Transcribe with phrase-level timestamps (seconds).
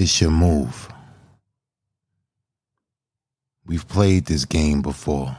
[0.00, 0.88] It's your move.
[3.66, 5.36] We've played this game before.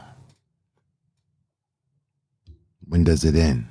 [2.86, 3.66] When does it end?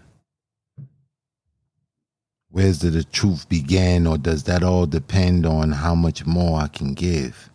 [2.50, 6.68] Where's the, the truth begin, or does that all depend on how much more I
[6.68, 7.50] can give?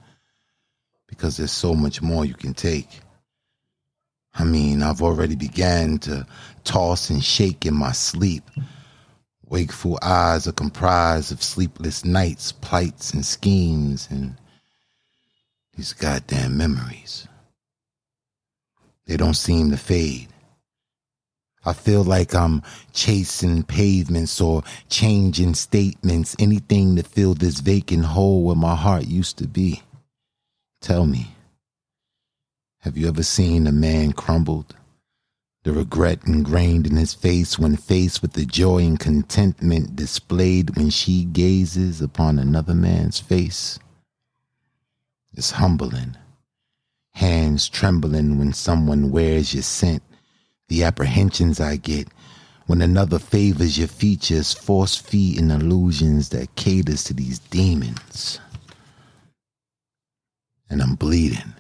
[1.07, 2.89] Because there's so much more you can take.
[4.33, 6.27] I mean, I've already began to
[6.65, 8.45] toss and shake in my sleep.
[9.49, 14.37] Wakeful eyes are comprised of sleepless nights, plights, and schemes, and
[15.77, 17.29] these goddamn memories.
[19.07, 20.29] They don't seem to fade.
[21.65, 28.45] I feel like I'm chasing pavements or changing statements, anything to fill this vacant hole
[28.45, 29.83] where my heart used to be.
[30.81, 31.29] Tell me,
[32.81, 34.75] have you ever seen a man crumbled?
[35.67, 40.91] The regret ingrained in his face when faced with the joy and contentment displayed when
[40.91, 43.77] she gazes upon another man's face.
[45.35, 46.17] It's humbling.
[47.15, 50.05] Hands trembling when someone wears your scent
[50.69, 52.07] the apprehensions I get
[52.67, 58.39] when another favors your features, force and illusions that caters to these demons.
[60.71, 61.55] And I'm bleeding.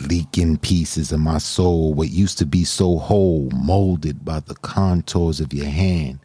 [0.00, 5.40] Leaking pieces of my soul, what used to be so whole, molded by the contours
[5.40, 6.20] of your hand,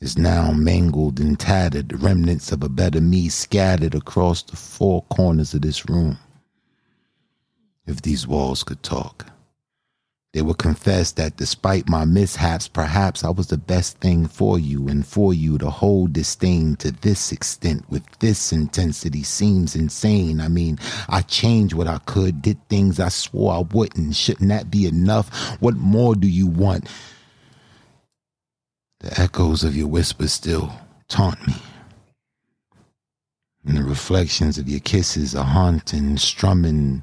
[0.00, 5.54] is now mangled and tattered, remnants of a better me scattered across the four corners
[5.54, 6.18] of this room.
[7.86, 9.26] If these walls could talk.
[10.34, 14.86] They would confess that despite my mishaps, perhaps I was the best thing for you,
[14.86, 20.40] and for you to hold disdain to this extent with this intensity seems insane.
[20.40, 24.16] I mean, I changed what I could, did things I swore I wouldn't.
[24.16, 25.34] Shouldn't that be enough?
[25.62, 26.88] What more do you want?
[29.00, 30.72] The echoes of your whispers still
[31.08, 31.54] taunt me.
[33.64, 37.02] And the reflections of your kisses are haunting, strumming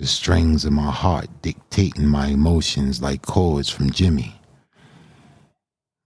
[0.00, 4.34] the strings of my heart dictating my emotions like chords from Jimmy.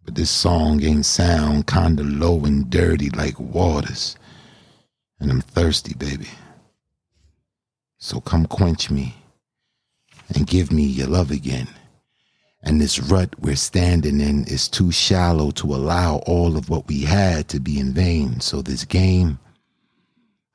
[0.04, 4.16] But this song ain't sound kinda low and dirty like waters.
[5.20, 6.26] And I'm thirsty, baby.
[7.98, 9.14] So come quench me
[10.34, 11.68] and give me your love again.
[12.64, 17.02] And this rut we're standing in is too shallow to allow all of what we
[17.02, 18.40] had to be in vain.
[18.40, 19.38] So this game,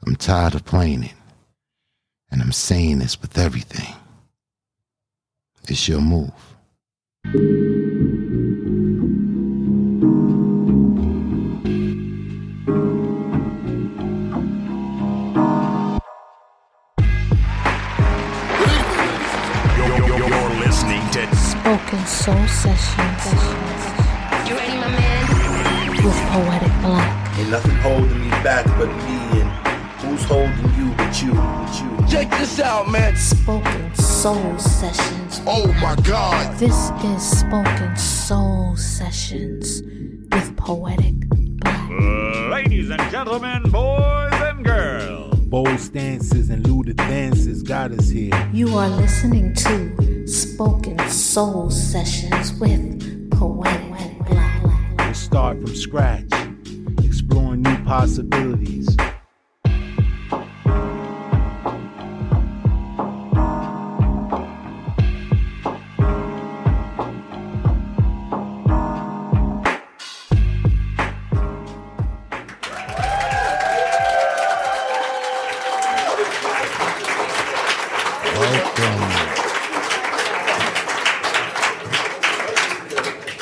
[0.05, 1.13] I'm tired of playing it.
[2.31, 3.95] And I'm saying this with everything.
[5.67, 6.31] It's your move.
[20.07, 23.25] You're listening to Spoken Soul Sessions
[24.47, 25.25] You ready, my man?
[26.03, 27.39] with Poetic Black.
[27.39, 29.68] Ain't nothing holding me back but me and who's
[30.29, 32.07] holding you but you, but you.
[32.07, 33.15] Check this out, man.
[33.15, 35.41] Spoken Soul Sessions.
[35.47, 36.55] Oh my God.
[36.59, 39.81] This is Spoken Soul Sessions
[40.31, 41.89] with Poetic Black.
[42.51, 45.35] Ladies and gentlemen, boys and girls.
[45.39, 48.49] Bold stances and lewd advances got us here.
[48.53, 54.63] You are listening to Spoken Soul Sessions with Poetic Black.
[54.99, 56.31] We'll start from scratch,
[57.03, 58.95] exploring new possibilities.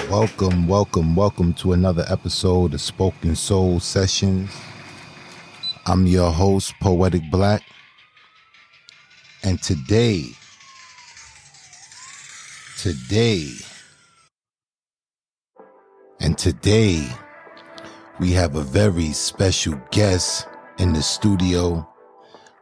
[0.09, 0.69] Welcome.
[0.69, 4.49] Welcome, welcome, to another episode of Spoken Soul Sessions.
[5.85, 7.61] I'm your host, Poetic Black.
[9.43, 10.23] And today,
[12.77, 13.49] today,
[16.21, 17.05] and today,
[18.17, 20.47] we have a very special guest
[20.79, 21.85] in the studio.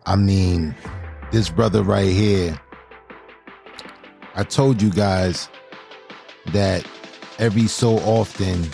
[0.08, 0.74] I mean,
[1.32, 2.60] this brother right here,
[4.34, 5.48] I told you guys
[6.48, 6.88] that
[7.40, 8.70] every so often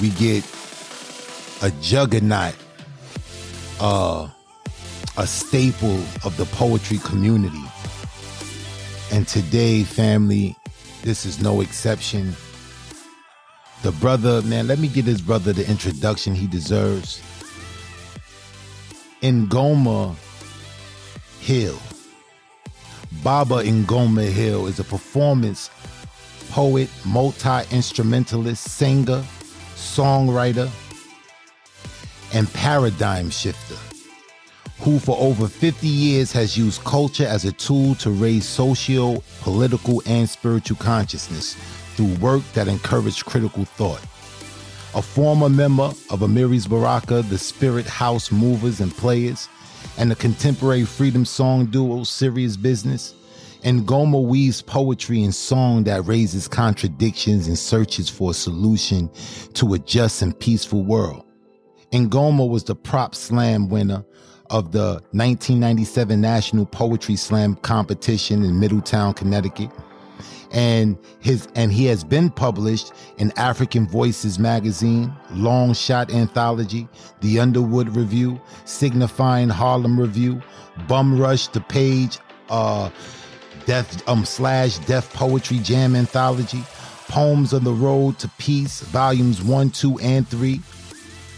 [0.00, 0.44] we get
[1.62, 2.54] a juggernaut,
[3.80, 4.28] uh,
[5.16, 7.62] a staple of the poetry community.
[9.12, 10.56] And today, family,
[11.02, 12.34] this is no exception.
[13.82, 17.22] The brother, man, let me give this brother the introduction he deserves.
[19.22, 20.14] Ngoma
[21.40, 21.78] Hill.
[23.22, 25.70] Baba Ngoma Hill is a performance
[26.50, 29.24] poet, multi instrumentalist, singer,
[29.74, 30.70] songwriter,
[32.34, 33.76] and paradigm shifter
[34.80, 40.02] who for over 50 years has used culture as a tool to raise socio, political,
[40.06, 41.54] and spiritual consciousness
[41.94, 44.02] through work that encouraged critical thought.
[44.94, 49.48] A former member of Amiris Baraka, the Spirit House Movers and Players,
[49.98, 53.14] and the contemporary freedom song duo Serious Business,
[53.62, 59.10] Ngoma weaves poetry and song that raises contradictions and searches for a solution
[59.54, 61.24] to a just and peaceful world.
[61.92, 64.04] Ngoma was the prop slam winner
[64.50, 69.70] of the 1997 National Poetry Slam competition in Middletown, Connecticut.
[70.52, 76.88] And his and he has been published in African Voices magazine, Long Shot Anthology,
[77.20, 80.40] The Underwood Review, Signifying Harlem Review,
[80.86, 82.18] Bum Rush, The Page,
[82.48, 82.90] uh,
[83.66, 86.62] Death um slash Deaf Poetry Jam Anthology,
[87.08, 90.60] Poems on the Road to Peace, volumes one, two, and three,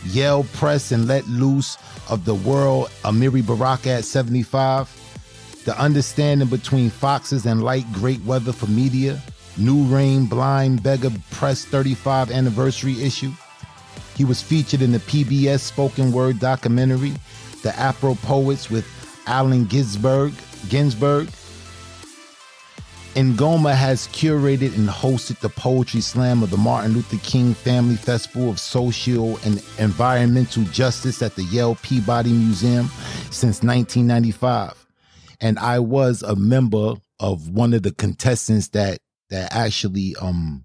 [0.07, 1.77] Yell, Press and Let Loose
[2.09, 8.53] of the World, Amiri Baraka at 75, The Understanding Between Foxes and Light, Great Weather
[8.53, 9.21] for Media,
[9.57, 13.33] New Rain, Blind Beggar Press 35 anniversary issue.
[14.17, 17.15] He was featured in the PBS spoken word documentary,
[17.63, 18.87] The Afro Poets with
[19.27, 20.33] Allen Ginsberg,
[20.69, 21.29] Ginsberg,
[23.19, 28.49] Ngoma has curated and hosted the Poetry Slam of the Martin Luther King Family Festival
[28.49, 32.87] of Social and Environmental Justice at the Yale Peabody Museum
[33.33, 34.87] since 1995.
[35.41, 39.01] And I was a member of one of the contestants that
[39.31, 40.65] that actually um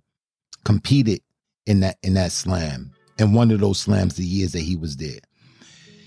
[0.64, 1.22] competed
[1.66, 4.98] in that in that slam in one of those slams the years that he was
[4.98, 5.20] there.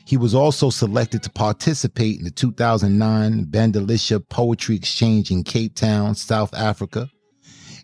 [0.06, 6.14] He was also selected to participate in the 2009 Badilisha Poetry Exchange in Cape Town,
[6.14, 7.10] South Africa.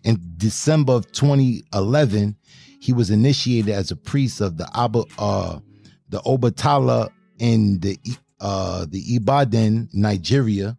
[0.05, 2.37] In December of 2011,
[2.79, 5.59] he was initiated as a priest of the Abba, uh,
[6.07, 7.09] the Obatala
[7.39, 7.99] in the
[8.39, 10.77] uh, the Ibadan, Nigeria.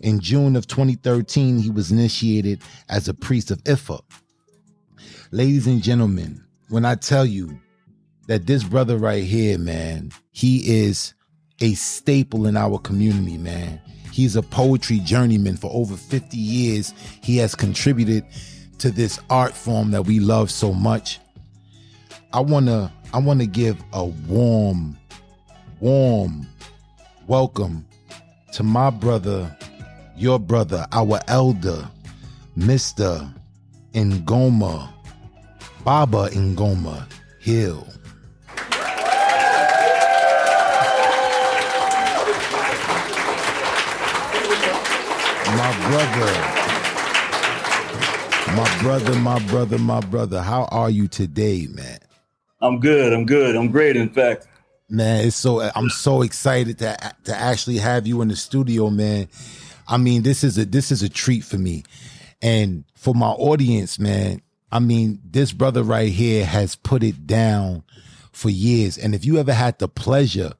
[0.00, 4.00] In June of 2013, he was initiated as a priest of Ifa.
[5.30, 7.60] Ladies and gentlemen, when I tell you
[8.26, 11.14] that this brother right here, man, he is
[11.60, 13.80] a staple in our community, man.
[14.12, 16.94] He's a poetry journeyman for over 50 years.
[17.22, 18.24] He has contributed
[18.78, 21.20] to this art form that we love so much.
[22.32, 24.96] I want to I want to give a warm
[25.80, 26.46] warm
[27.26, 27.86] welcome
[28.52, 29.56] to my brother,
[30.16, 31.88] your brother, our elder,
[32.58, 33.32] Mr.
[33.92, 34.88] Ngoma,
[35.84, 37.06] Baba Ngoma
[37.40, 37.86] Hill.
[45.56, 46.32] My brother.
[48.56, 50.42] My brother, my brother, my brother.
[50.42, 51.98] How are you today, man?
[52.60, 53.12] I'm good.
[53.12, 53.56] I'm good.
[53.56, 53.96] I'm great.
[53.96, 54.46] In fact,
[54.90, 59.28] Man, it's so I'm so excited to to actually have you in the studio, man.
[59.88, 61.84] I mean, this is a this is a treat for me.
[62.42, 67.82] And for my audience, man, I mean, this brother right here has put it down
[68.32, 68.98] for years.
[68.98, 70.52] And if you ever had the pleasure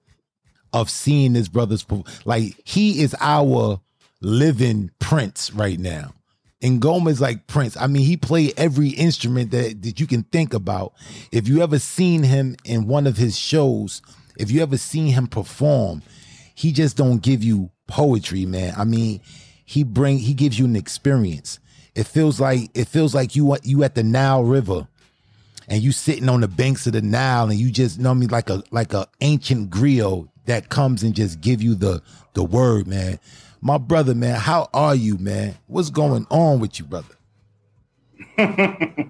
[0.72, 1.84] of seeing this brother's
[2.24, 3.80] like he is our
[4.24, 6.14] living Prince right now.
[6.62, 7.76] Ngoma's like Prince.
[7.76, 10.94] I mean, he played every instrument that, that you can think about.
[11.30, 14.00] If you ever seen him in one of his shows,
[14.38, 16.02] if you ever seen him perform,
[16.54, 18.74] he just don't give you poetry, man.
[18.78, 19.20] I mean,
[19.64, 21.58] he bring he gives you an experience.
[21.94, 24.88] It feels like it feels like you you at the Nile River
[25.68, 28.18] and you sitting on the banks of the Nile and you just know what I
[28.18, 32.02] mean like a like a ancient griot that comes and just give you the
[32.34, 33.18] the word, man.
[33.66, 35.56] My brother, man, how are you, man?
[35.68, 37.14] What's going on with you, brother?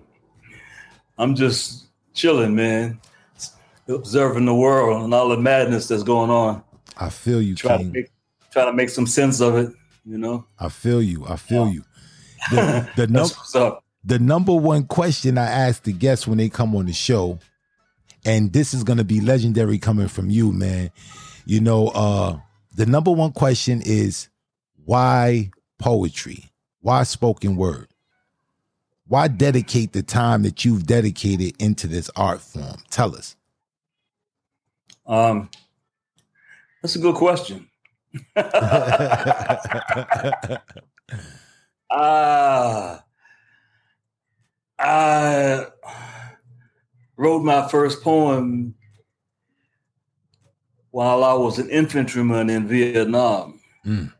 [1.18, 3.00] I'm just chilling, man.
[3.88, 6.62] Observing the world and all the madness that's going on.
[6.96, 8.12] I feel you, Try to make
[8.52, 9.72] try to make some sense of it.
[10.06, 11.26] You know, I feel you.
[11.26, 11.82] I feel you.
[12.52, 13.82] The, the, num- that's what's up.
[14.04, 17.40] the number one question I ask the guests when they come on the show,
[18.24, 20.92] and this is gonna be legendary coming from you, man.
[21.44, 22.38] You know, uh,
[22.76, 24.28] the number one question is
[24.84, 26.50] why poetry?
[26.80, 27.88] Why spoken word?
[29.06, 32.76] Why dedicate the time that you've dedicated into this art form?
[32.90, 33.36] Tell us.
[35.06, 35.50] Um,
[36.82, 37.68] that's a good question.
[41.90, 43.04] Ah,
[44.78, 45.66] I
[47.16, 48.74] wrote my first poem
[50.90, 53.60] while I was an infantryman in Vietnam.
[53.84, 54.12] Mm.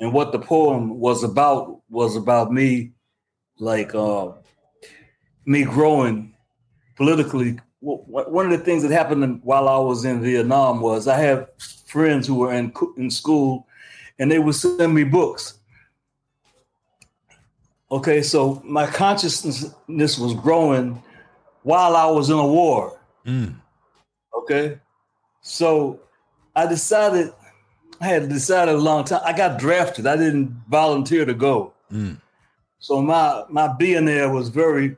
[0.00, 2.92] And what the poem was about was about me,
[3.58, 4.32] like uh,
[5.44, 6.34] me growing
[6.96, 11.48] politically one of the things that happened while I was in Vietnam was I have
[11.86, 13.66] friends who were in in school,
[14.18, 15.58] and they would send me books.
[17.90, 21.02] Okay, so my consciousness was growing
[21.62, 23.00] while I was in a war.
[23.24, 23.54] Mm.
[24.36, 24.78] Okay,
[25.40, 26.00] so
[26.54, 27.32] I decided
[28.00, 29.20] I had decided a long time.
[29.24, 30.06] I got drafted.
[30.06, 31.72] I didn't volunteer to go.
[31.92, 32.20] Mm.
[32.78, 34.96] So my my being there was very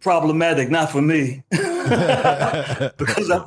[0.00, 3.44] problematic, not for me, because I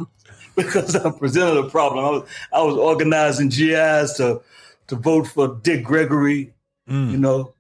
[0.56, 2.06] because I presented a problem.
[2.06, 4.42] I was I was organizing GIs to
[4.88, 6.54] to vote for Dick Gregory.
[6.90, 7.12] Mm.
[7.12, 7.54] You know,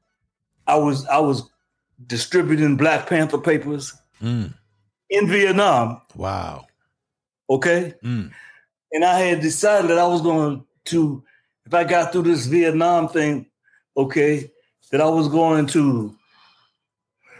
[0.67, 1.49] I was I was
[2.05, 4.51] distributing Black Panther papers Mm.
[5.11, 6.01] in Vietnam.
[6.15, 6.65] Wow.
[7.49, 8.31] Okay, Mm.
[8.91, 13.09] and I had decided that I was going to, if I got through this Vietnam
[13.09, 13.47] thing,
[13.95, 14.51] okay,
[14.91, 16.15] that I was going to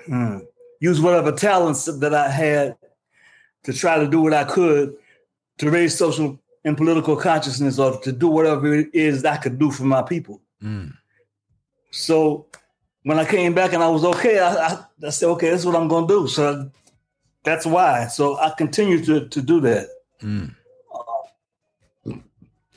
[0.05, 0.39] hmm,
[0.79, 2.77] use whatever talents that I had
[3.63, 4.95] to try to do what I could
[5.59, 9.71] to raise social and political consciousness or to do whatever it is I could do
[9.71, 10.41] for my people.
[10.61, 10.93] Mm.
[11.91, 12.47] So
[13.03, 15.75] when I came back and I was okay, I, I, I said, okay, that's what
[15.75, 16.27] I'm going to do.
[16.27, 16.69] So
[17.43, 18.07] that's why.
[18.07, 19.87] So I continue to, to do that.
[20.21, 20.53] Mm.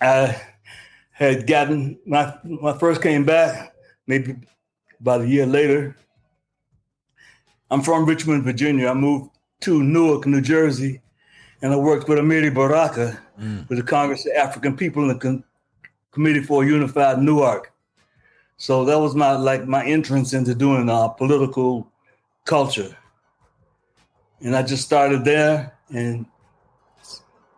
[0.00, 0.40] I
[1.24, 3.74] had gotten my when I first came back,
[4.06, 4.36] maybe
[5.00, 5.96] about a year later.
[7.70, 8.88] I'm from Richmond, Virginia.
[8.88, 11.00] I moved to Newark, New Jersey,
[11.62, 13.66] and I worked with Amiri Baraka Mm.
[13.70, 15.42] with the Congress of African People and the
[16.12, 17.72] Committee for a Unified Newark.
[18.58, 21.90] So that was my like my entrance into doing uh, political
[22.44, 22.94] culture,
[24.40, 26.26] and I just started there, and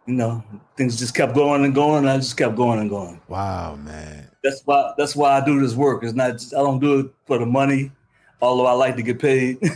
[0.06, 0.42] you know
[0.76, 1.98] things just kept going and going.
[1.98, 3.20] And I just kept going and going.
[3.28, 4.28] Wow, man.
[4.42, 6.02] That's why that's why I do this work.
[6.02, 7.92] It's not just, I don't do it for the money,
[8.40, 9.58] although I like to get paid.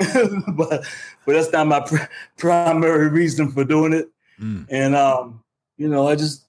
[0.56, 0.84] but
[1.26, 4.08] but that's not my pr- primary reason for doing it.
[4.40, 4.66] Mm.
[4.70, 5.42] And um,
[5.76, 6.46] you know, I just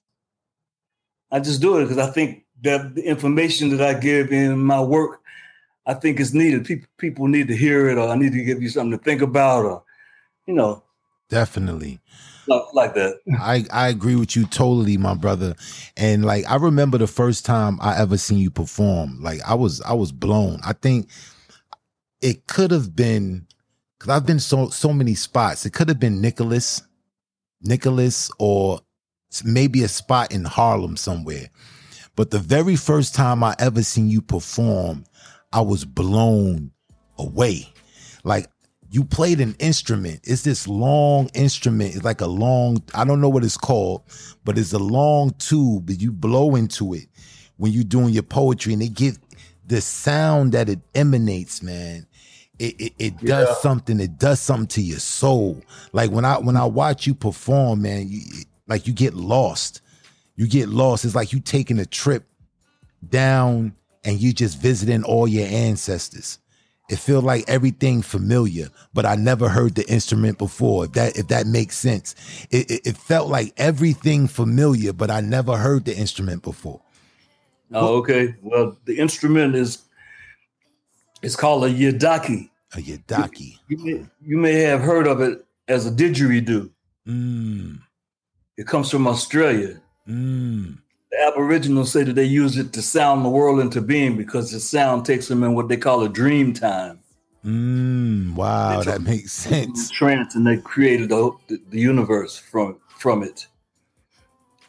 [1.30, 4.80] I just do it because I think that the information that I give in my
[4.80, 5.20] work,
[5.86, 6.64] I think is needed.
[6.64, 9.22] People people need to hear it, or I need to give you something to think
[9.22, 9.82] about, or
[10.46, 10.82] you know,
[11.32, 11.98] Definitely.
[12.46, 13.18] like, like that.
[13.40, 15.54] I, I agree with you totally, my brother.
[15.96, 19.22] And like I remember the first time I ever seen you perform.
[19.22, 20.60] Like I was I was blown.
[20.62, 21.08] I think
[22.20, 23.46] it could have been
[23.98, 25.64] because I've been so so many spots.
[25.64, 26.82] It could have been Nicholas,
[27.62, 28.80] Nicholas, or
[29.42, 31.48] maybe a spot in Harlem somewhere.
[32.14, 35.04] But the very first time I ever seen you perform,
[35.50, 36.72] I was blown
[37.16, 37.72] away.
[38.22, 38.48] Like
[38.92, 40.20] you played an instrument.
[40.24, 41.96] It's this long instrument.
[41.96, 44.02] It's like a long, I don't know what it's called,
[44.44, 47.06] but it's a long tube that you blow into it
[47.56, 49.16] when you're doing your poetry and it get
[49.66, 52.06] the sound that it emanates, man.
[52.58, 53.54] It, it, it does Yeah.
[53.62, 53.98] something.
[53.98, 55.62] It does something to your soul.
[55.94, 58.20] Like when I when I watch you perform, man, you
[58.68, 59.80] like you get lost.
[60.36, 61.06] You get lost.
[61.06, 62.26] It's like you taking a trip
[63.08, 66.38] down and you just visiting all your ancestors.
[66.90, 70.86] It feel like everything familiar, but I never heard the instrument before.
[70.86, 72.14] If that if that makes sense,
[72.50, 76.82] it, it, it felt like everything familiar, but I never heard the instrument before.
[77.72, 78.36] Oh, okay.
[78.42, 79.84] Well, the instrument is
[81.22, 82.50] it's called a yidaki.
[82.74, 83.58] A yadaki.
[83.68, 86.70] You may, you may have heard of it as a didgeridoo.
[87.08, 87.80] Mm,
[88.56, 89.80] It comes from Australia.
[90.08, 90.78] mm,
[91.12, 94.58] The Aboriginals say that they use it to sound the world into being because the
[94.58, 97.00] sound takes them in what they call a dream time.
[97.44, 98.34] mm.
[98.34, 99.90] Wow, that makes sense.
[99.90, 103.46] trance and they created the, the, universe from from it.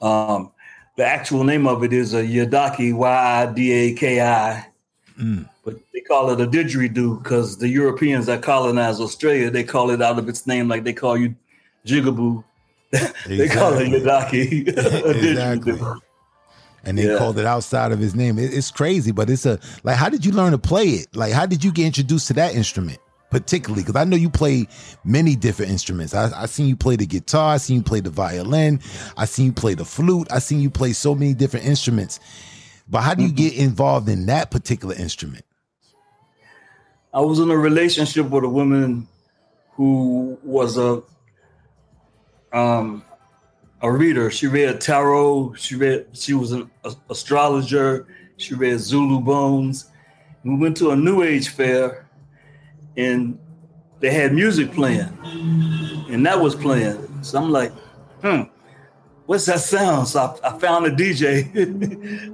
[0.02, 0.52] Um,
[0.98, 4.68] the actual name of it is a Yidaki, Y I D A K I,
[5.18, 5.48] Mm.
[5.64, 10.02] but they call it a didgeridoo because the Europeans that colonized Australia they call it
[10.02, 11.36] out of its name, like they call you
[11.86, 12.44] jigaboo.
[12.92, 14.68] they call it Yadaki.
[14.78, 15.80] a Exactly.
[16.84, 17.18] And they Yeah.
[17.18, 18.38] called it outside of his name.
[18.38, 19.96] It- it's crazy, but it's a like.
[19.96, 21.16] How did you learn to play it?
[21.16, 22.98] Like, how did you get introduced to that instrument,
[23.32, 23.84] particularly?
[23.84, 24.68] Because I know you play
[25.06, 26.14] many different instruments.
[26.14, 27.54] I, I seen you play the guitar.
[27.54, 28.80] I seen you play the violin.
[29.16, 30.28] I seen you play the flute.
[30.30, 32.20] I seen you play so many different instruments.
[32.90, 35.46] But how do you get involved in that particular instrument?
[37.14, 39.08] I was in a relationship with a woman
[39.76, 41.02] who was a
[42.52, 43.04] um
[43.84, 44.32] a reader.
[44.32, 45.54] She read tarot.
[45.56, 46.08] She read.
[46.14, 46.72] She was an
[47.10, 48.08] astrologer.
[48.38, 49.92] She read Zulu bones.
[50.44, 52.10] We went to a New Age fair,
[52.98, 53.38] and
[54.00, 55.18] they had music playing,
[56.10, 57.24] and that was playing.
[57.24, 57.72] So I'm like,
[58.22, 58.44] hmm,
[59.26, 60.08] what's that sound?
[60.08, 61.54] So I, I found a DJ,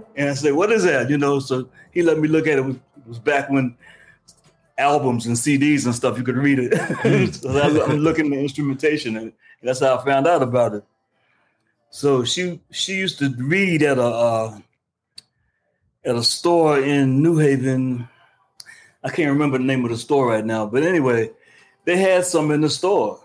[0.15, 1.09] and I said, what is that?
[1.09, 1.39] You know.
[1.39, 2.65] So he let me look at it.
[2.65, 3.75] It was back when
[4.77, 6.17] albums and CDs and stuff.
[6.17, 7.33] You could read it.
[7.33, 10.83] so I'm looking at instrumentation, and that's how I found out about it.
[11.89, 14.59] So she she used to read at a uh,
[16.05, 18.07] at a store in New Haven.
[19.03, 21.31] I can't remember the name of the store right now, but anyway,
[21.85, 23.19] they had some in the store.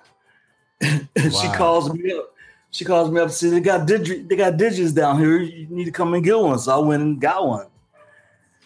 [0.81, 2.35] and she calls me up.
[2.71, 5.39] She calls me up and says, They got digi- they got digits down here.
[5.39, 6.59] You need to come and get one.
[6.59, 7.67] So I went and got one.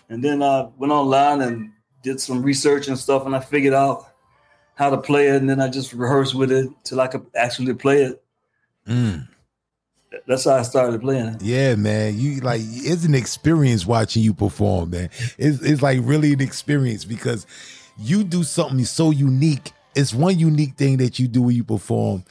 [0.08, 4.06] And then I went online and did some research and stuff, and I figured out
[4.76, 5.36] how to play it.
[5.36, 8.22] And then I just rehearsed with it till I could actually play it.
[8.86, 9.28] Mm.
[10.26, 11.36] That's how I started playing.
[11.40, 12.18] Yeah, man.
[12.18, 15.10] You like it's an experience watching you perform, man.
[15.36, 17.46] It's it's like really an experience because
[17.98, 19.72] you do something so unique.
[19.94, 22.24] It's one unique thing that you do when you perform.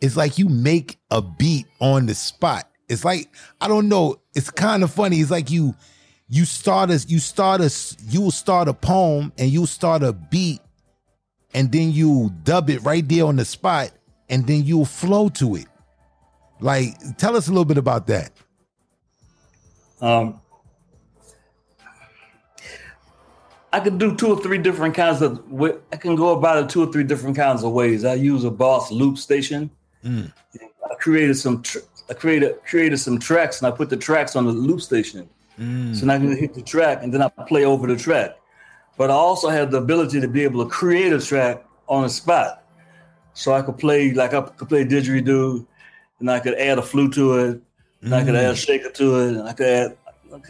[0.00, 2.68] It's like you make a beat on the spot.
[2.88, 3.28] It's like
[3.60, 4.20] I don't know.
[4.34, 5.18] It's kind of funny.
[5.18, 5.74] It's like you
[6.28, 7.70] you start a you start a
[8.08, 10.60] you will start a poem and you start a beat
[11.52, 13.90] and then you dub it right there on the spot
[14.28, 15.66] and then you'll flow to it.
[16.60, 18.32] Like, tell us a little bit about that.
[20.00, 20.40] Um,
[23.72, 25.42] I could do two or three different kinds of.
[25.92, 28.04] I can go about it two or three different kinds of ways.
[28.04, 29.68] I use a Boss loop station.
[30.04, 30.32] Mm.
[30.88, 31.62] I created some.
[31.62, 35.28] Tr- I created created some tracks, and I put the tracks on the loop station.
[35.58, 35.96] Mm.
[35.96, 38.36] So now I can hit the track, and then I play over the track.
[38.96, 42.10] But I also have the ability to be able to create a track on the
[42.10, 42.64] spot.
[43.32, 45.66] So I could play like I could play didgeridoo,
[46.20, 47.60] and I could add a flute to it,
[48.02, 48.66] and I could add a mm.
[48.66, 49.96] shaker to it, and I could add.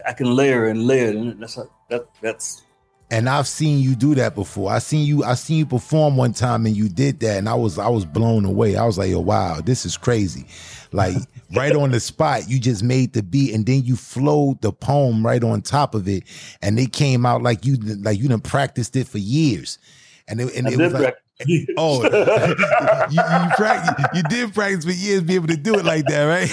[0.06, 1.58] I can layer and layer, and that's
[1.90, 2.06] that.
[2.22, 2.62] That's
[3.10, 4.72] And I've seen you do that before.
[4.72, 5.24] I seen you.
[5.24, 8.04] I seen you perform one time, and you did that, and I was I was
[8.04, 8.76] blown away.
[8.76, 10.46] I was like, "Oh wow, this is crazy!"
[10.92, 11.16] Like
[11.54, 15.24] right on the spot, you just made the beat, and then you flowed the poem
[15.24, 16.24] right on top of it,
[16.62, 19.78] and it came out like you like you done practiced it for years,
[20.26, 21.02] and it, and I it was like.
[21.02, 21.23] practice.
[21.76, 22.02] Oh,
[23.10, 26.24] you, you, practice, you did practice for years, be able to do it like that,
[26.24, 26.48] right?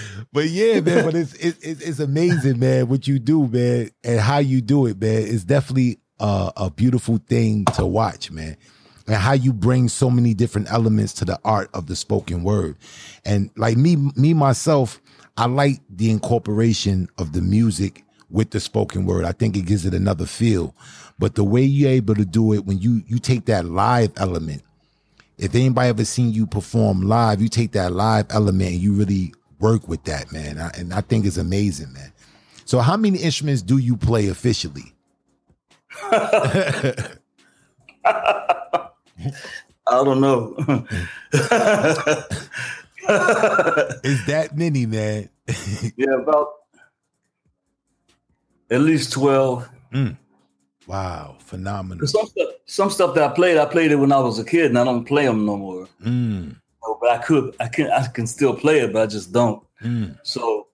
[0.32, 4.20] But yeah, man, but it's, it, it, it's amazing, man, what you do, man, and
[4.20, 5.22] how you do it, man.
[5.22, 8.58] It's definitely a, a beautiful thing to watch, man.
[9.06, 12.76] And how you bring so many different elements to the art of the spoken word.
[13.24, 15.00] And like me, me myself,
[15.38, 19.24] I like the incorporation of the music with the spoken word.
[19.24, 20.74] I think it gives it another feel.
[21.18, 24.62] But the way you're able to do it when you you take that live element,
[25.38, 29.32] if anybody ever seen you perform live, you take that live element and you really
[29.58, 30.58] work with that, man.
[30.76, 32.12] And I think it's amazing, man.
[32.64, 34.92] So how many instruments do you play officially?
[39.88, 40.54] I don't know.
[44.02, 45.28] Is that many, man?
[45.96, 46.48] yeah, about
[48.70, 49.68] at least twelve.
[49.92, 50.16] Mm.
[50.86, 52.06] Wow, phenomenal.
[52.06, 54.66] Some stuff, some stuff that I played, I played it when I was a kid,
[54.66, 55.88] and I don't play them no more.
[56.04, 56.56] Mm,
[57.00, 59.62] But I could, I can, I can still play it, but I just don't.
[59.82, 60.68] mm, So,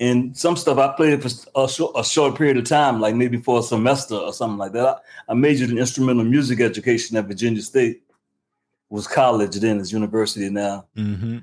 [0.00, 3.14] and some stuff I played it for a short, a short period of time, like
[3.14, 4.86] maybe for a semester or something like that.
[5.28, 7.96] I, I majored in instrumental music education at Virginia State.
[7.96, 10.86] It was college then, it's university now.
[10.96, 11.38] hmm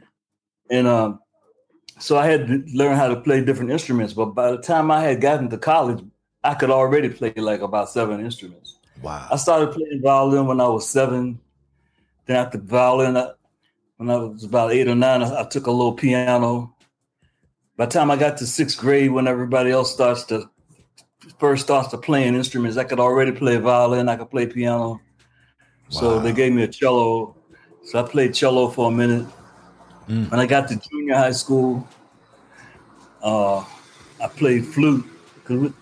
[0.70, 1.20] And um,
[2.00, 4.14] so I had to learn how to play different instruments.
[4.14, 6.04] But by the time I had gotten to college,
[6.46, 8.78] I could already play like about seven instruments.
[9.02, 9.28] Wow.
[9.32, 11.40] I started playing violin when I was seven.
[12.26, 13.32] Then after violin, I,
[13.98, 16.76] when I was about eight or nine, I, I took a little piano.
[17.78, 20.50] By the time I got to sixth grade, when everybody else starts to
[21.40, 24.08] first starts to playing instruments, I could already play violin.
[24.08, 25.02] I could play piano.
[25.90, 27.36] So they gave me a cello.
[27.84, 29.28] So I played cello for a minute.
[30.08, 30.32] Mm.
[30.32, 31.88] When I got to junior high school,
[33.22, 33.64] uh,
[34.24, 35.06] I played flute.
[35.44, 35.74] 'Cause we-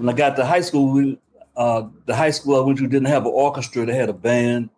[0.00, 1.18] when I got to high school, we,
[1.56, 4.70] uh, the high school I went to didn't have an orchestra; they had a band.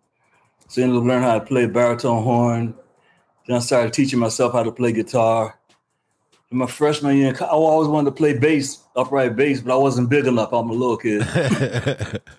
[0.67, 2.75] So I ended up learning how to play baritone horn.
[3.47, 5.57] Then I started teaching myself how to play guitar.
[6.51, 10.09] In my freshman year, I always wanted to play bass, upright bass, but I wasn't
[10.09, 10.51] big enough.
[10.51, 12.21] I'm a little kid.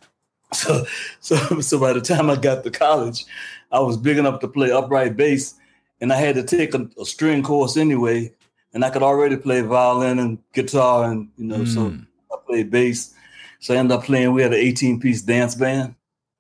[0.53, 0.85] So,
[1.19, 3.25] so, so by the time I got to college,
[3.73, 5.55] I was big enough to play upright bass,
[6.01, 8.33] and I had to take a, a string course anyway.
[8.73, 12.07] And I could already play violin and guitar, and you know, so Mm.
[12.07, 12.14] I
[12.47, 13.15] played bass.
[13.61, 14.33] So I ended up playing.
[14.33, 15.95] We had an 18 piece dance band,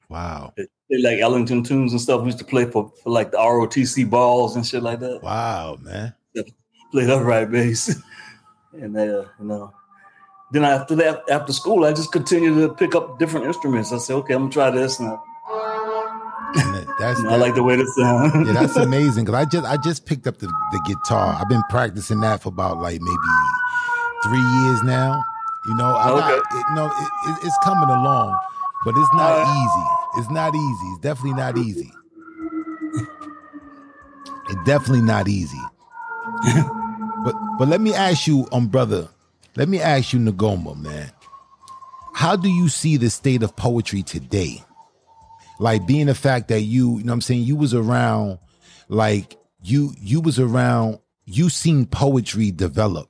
[0.08, 0.52] wow.
[0.56, 2.20] They played like Ellington tunes and stuff.
[2.20, 5.22] We used to play for, for like the ROTC balls and shit like that.
[5.22, 6.14] Wow, man.
[6.92, 7.96] Played upright bass,
[8.72, 9.00] and uh,
[9.40, 9.72] you know.
[10.52, 13.92] Then after that, after school, I just continued to pick up different instruments.
[13.92, 17.62] I said, okay, I'm gonna try this, and I, And that- That's I like the
[17.64, 18.46] way this sounds.
[18.46, 19.24] yeah, that's amazing.
[19.24, 21.36] Cause I just I just picked up the, the guitar.
[21.40, 23.16] I've been practicing that for about like maybe
[24.22, 25.24] three years now.
[25.66, 26.20] You know, I'm Okay.
[26.20, 28.38] not, it, no, it, it, it's coming along,
[28.85, 30.20] but it's not All easy.
[30.20, 30.87] It's not easy.
[30.92, 31.92] It's definitely not easy.
[34.48, 35.61] It's definitely not easy.
[37.24, 39.09] but but let me ask you, um, brother.
[39.57, 41.11] Let me ask you, Ngoma, man.
[42.12, 44.62] How do you see the state of poetry today?
[45.59, 48.38] Like being the fact that you, you know what I'm saying, you was around,
[48.88, 53.09] like you you was around, you seen poetry develop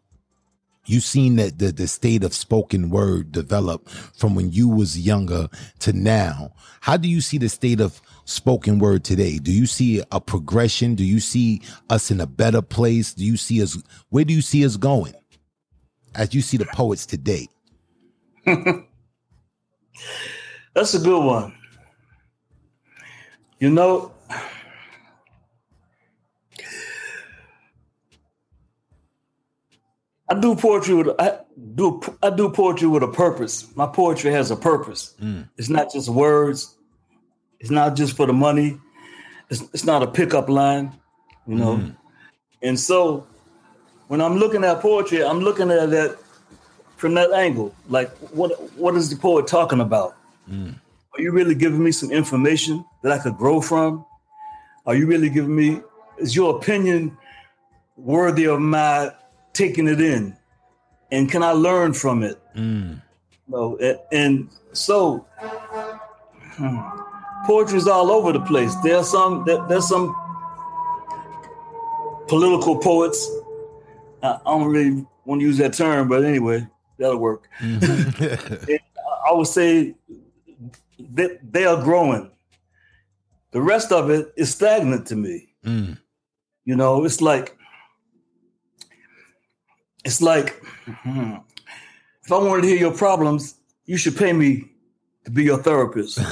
[0.87, 5.49] you seen that the, the state of spoken word develop from when you was younger
[5.81, 6.53] to now.
[6.81, 9.39] How do you see the state of spoken word today?
[9.39, 10.95] Do you see a progression?
[10.95, 13.15] Do you see us in a better place?
[13.15, 15.15] Do you see us where do you see us going
[16.15, 17.49] as you see the poets today?
[20.75, 21.55] That's a good one.
[23.59, 24.14] You know,
[30.35, 31.39] I do poetry with I
[31.75, 33.75] do I do poetry with a purpose.
[33.77, 35.15] My poetry has a purpose.
[35.21, 35.43] Hmm.
[35.57, 36.75] It's not just words.
[37.61, 38.79] It's not just for the money.
[39.49, 40.93] It's, it's not a pickup line,
[41.47, 41.77] you know.
[41.77, 41.91] Hmm.
[42.63, 43.27] And so,
[44.09, 46.19] when I'm looking at poetry, I'm looking at it
[46.97, 47.75] from that angle.
[47.89, 50.17] Like, what what is the poet talking about?
[50.49, 50.71] Hmm.
[51.15, 54.05] Are you really giving me some information that I could grow from?
[54.85, 55.81] Are you really giving me,
[56.19, 57.17] is your opinion
[57.97, 59.13] worthy of my
[59.55, 60.37] taking it in?
[61.11, 62.41] And can I learn from it?
[62.55, 65.27] No, and, and so
[66.57, 66.79] hmm,
[67.47, 68.75] poetry is all over the place.
[68.83, 70.15] There's some there, there's some
[72.29, 73.29] political poets.
[74.23, 76.67] I, don't really want to use that term, but anyway,
[76.99, 77.49] that'll work.
[77.61, 78.81] It-
[79.27, 79.95] I would say
[81.15, 82.31] that they are growing.
[83.53, 85.55] The rest of it is stagnant to me.
[85.65, 85.99] Mm.
[86.67, 87.57] You know, it's like
[90.05, 91.35] it's like hmm,
[92.23, 94.71] if I wanted to hear your problems, you should pay me
[95.25, 96.19] to be your therapist.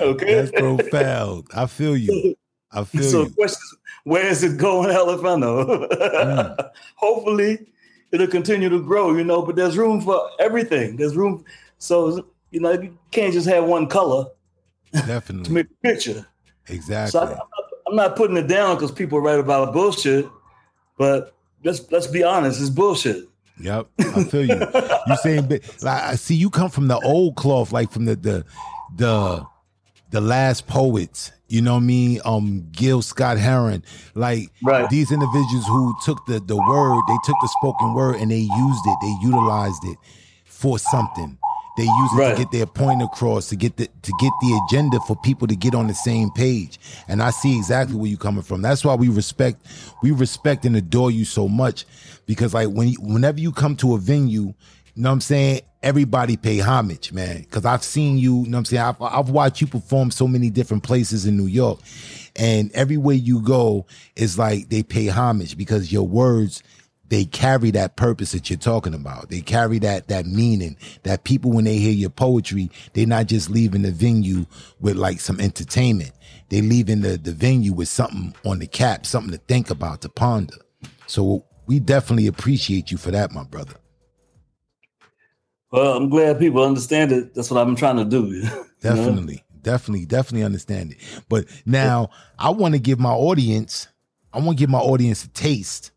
[0.00, 0.34] okay.
[0.34, 2.34] that's profound i feel you
[2.72, 3.10] i feel you.
[3.10, 5.64] so you the question where is it going, hell if I know?
[5.66, 6.70] Mm.
[6.96, 7.66] Hopefully
[8.10, 10.96] it'll continue to grow, you know, but there's room for everything.
[10.96, 11.44] There's room.
[11.76, 14.26] So, you know, you can't just have one color
[14.92, 15.44] Definitely.
[15.44, 16.26] to make a picture.
[16.68, 17.57] exactly So I,
[17.88, 20.28] I'm, not, putting it down because people write about bullshit,
[20.96, 23.28] but let's let's be honest, it's bullshit.
[23.60, 24.66] Yep, I feel you.
[25.06, 25.62] You saying, like,
[26.02, 28.44] I see you come from the old cloth, like from the the
[28.96, 29.44] the
[30.10, 31.32] the last poets.
[31.48, 32.20] You know what I mean?
[32.26, 33.82] Um, Gil Scott Heron,
[34.14, 34.88] like Right.
[34.90, 38.86] these individuals who took the the word, they took the spoken word and they used
[38.86, 39.96] it, they utilized it
[40.44, 41.38] for something.
[41.78, 42.36] They use it Right.
[42.36, 45.56] to get their point across, to get the to get the agenda for people to
[45.56, 46.78] get on the same page.
[47.08, 48.62] And I see exactly where you're coming from.
[48.62, 49.64] That's why we respect
[50.02, 51.86] we respect and adore you so much
[52.26, 54.54] because like when you, whenever you come to a venue, you
[54.96, 55.62] know what I'm saying?
[55.82, 57.44] Everybody pay homage, man.
[57.50, 58.82] Cause I've seen you, you know what I'm saying?
[58.82, 61.78] I've, I've watched you perform so many different places in New York.
[62.36, 63.86] And everywhere you go
[64.16, 66.62] is like they pay homage because your words,
[67.08, 69.30] they carry that purpose that you're talking about.
[69.30, 73.50] They carry that that meaning that people when they hear your poetry, they're not just
[73.50, 74.46] leaving the venue
[74.80, 76.12] with like some entertainment.
[76.50, 80.08] They leaving the, the venue with something on the cap, something to think about, to
[80.08, 80.56] ponder.
[81.06, 83.74] So we definitely appreciate you for that, my brother.
[85.70, 87.34] Well, I'm glad people understand it.
[87.34, 88.26] That's what I've been trying to do.
[88.42, 88.64] know?
[88.80, 90.98] Definitely, definitely, definitely understand it.
[91.28, 93.88] But now I want to give my audience,
[94.32, 95.90] I want to give my audience a taste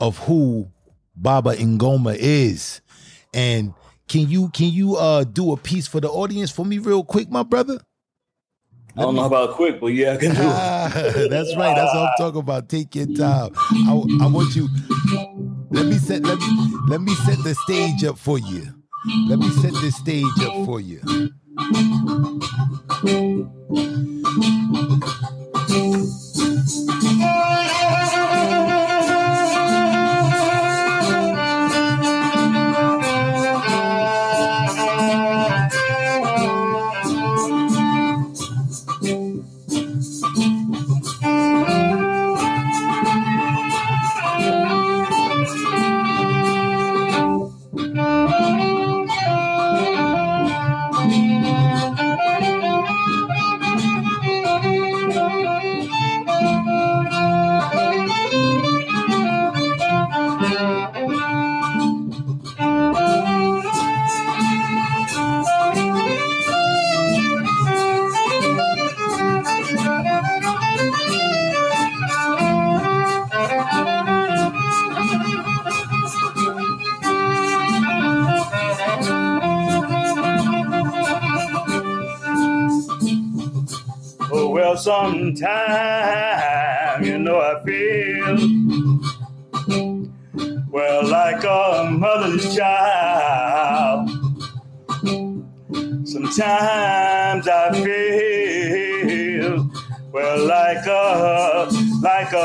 [0.00, 0.70] of who
[1.14, 2.80] Baba Ngoma is.
[3.34, 3.74] And
[4.08, 7.30] can you can you uh do a piece for the audience for me real quick,
[7.30, 7.78] my brother?
[8.96, 9.20] Let I don't me...
[9.20, 11.30] know about quick, but yeah, I can do it.
[11.30, 11.76] that's right.
[11.76, 12.68] That's what I'm talking about.
[12.68, 13.52] Take your time.
[13.56, 14.68] I, I want you.
[15.70, 18.66] Let me set let me let me set the stage up for you.
[19.28, 21.00] Let me set the stage up for you.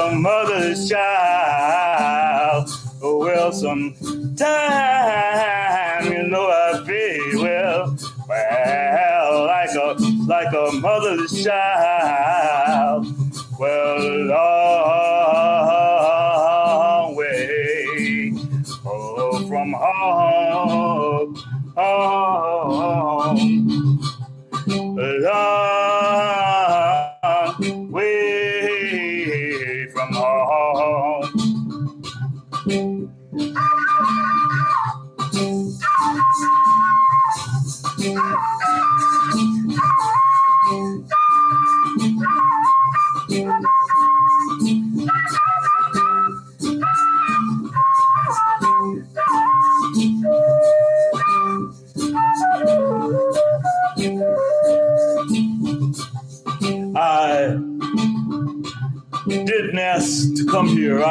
[0.05, 2.69] A mother's child.
[3.01, 3.95] Oh well, sometimes
[6.05, 9.95] you know I feel well, well like a
[10.27, 11.94] like a mother's child.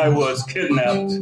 [0.05, 1.12] I was kidnapped.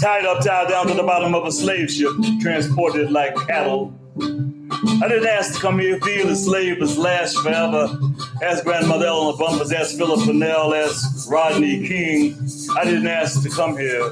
[0.00, 3.92] Tied up, tied down to the bottom of a slave ship, transported like cattle.
[4.18, 8.00] I didn't ask to come here, feel the slave was lashed forever.
[8.42, 12.34] Ask Grandmother Eleanor Bumpurs, ask Phillip Pannell, ask Rodney King.
[12.74, 14.10] I didn't ask to come here.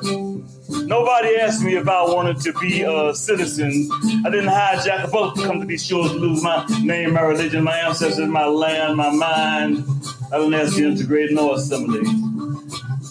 [0.69, 3.89] Nobody asked me if I wanted to be a citizen.
[4.27, 7.23] I didn't hijack a boat to come to these shores to lose my name, my
[7.23, 9.87] religion, my ancestors, my land, my mind.
[10.31, 12.26] I didn't ask to integrate no assimilate.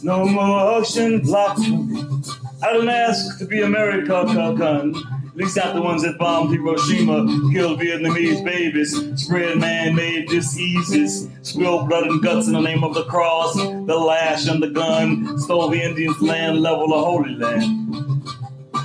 [0.05, 1.57] No more ocean block.
[1.57, 4.23] I don't ask to be America,
[4.55, 4.93] Gun.
[5.25, 11.89] At least not the ones that bombed Hiroshima, killed Vietnamese babies, spread man-made diseases, spilled
[11.89, 15.69] blood and guts in the name of the cross, the lash and the gun, stole
[15.69, 18.21] the Indians' land, level the Holy Land.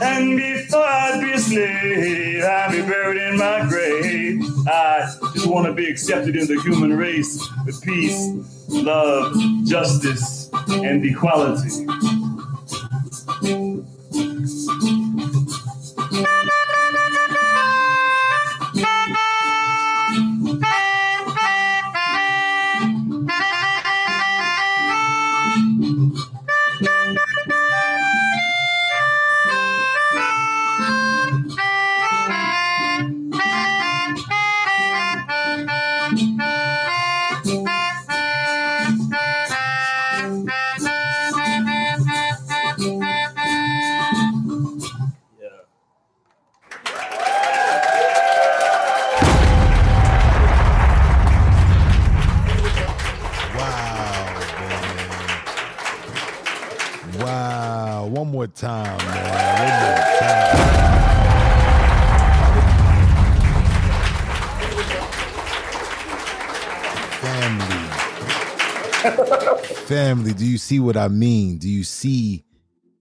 [0.01, 4.43] And before I'd be a slave, I'd be buried in my grave.
[4.67, 8.27] I just want to be accepted in the human race with peace,
[8.69, 11.87] love, justice, and equality.
[70.33, 71.59] Do you see what I mean?
[71.59, 72.45] Do you see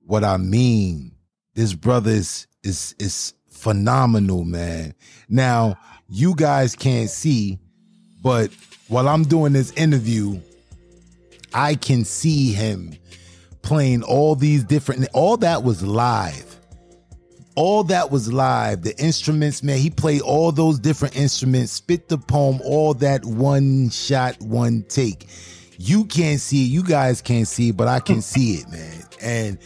[0.05, 1.11] what I mean?
[1.53, 4.93] This brother is is is phenomenal, man.
[5.27, 7.59] Now, you guys can't see,
[8.23, 8.51] but
[8.87, 10.39] while I'm doing this interview,
[11.53, 12.95] I can see him
[13.61, 16.45] playing all these different all that was live.
[17.55, 18.83] All that was live.
[18.83, 23.89] The instruments, man, he played all those different instruments, spit the poem, all that one
[23.89, 25.27] shot, one take.
[25.81, 29.03] You can't see it, you guys can't see it, but I can see it, man.
[29.21, 29.57] And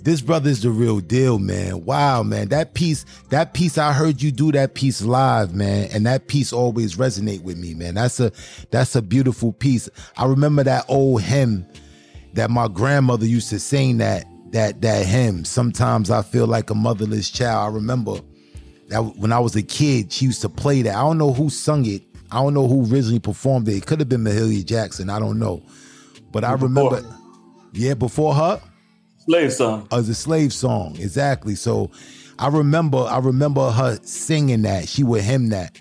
[0.00, 1.84] this brother's the real deal, man.
[1.84, 2.48] Wow, man.
[2.48, 5.88] That piece, that piece, I heard you do that piece live, man.
[5.92, 7.94] And that piece always resonate with me, man.
[7.94, 8.32] That's a
[8.72, 9.88] that's a beautiful piece.
[10.16, 11.64] I remember that old hymn
[12.32, 15.44] that my grandmother used to sing that that that hymn.
[15.44, 17.70] Sometimes I feel like a motherless child.
[17.70, 18.16] I remember
[18.88, 20.96] that when I was a kid, she used to play that.
[20.96, 22.02] I don't know who sung it.
[22.32, 23.76] I don't know who originally performed it.
[23.76, 25.10] It could have been Mahalia Jackson.
[25.10, 25.62] I don't know.
[26.32, 27.18] But I remember, Before.
[27.74, 28.60] yeah, before her
[29.26, 29.86] Slave song.
[29.92, 31.92] as a slave song exactly so
[32.40, 35.78] i remember i remember her singing that she would hymn that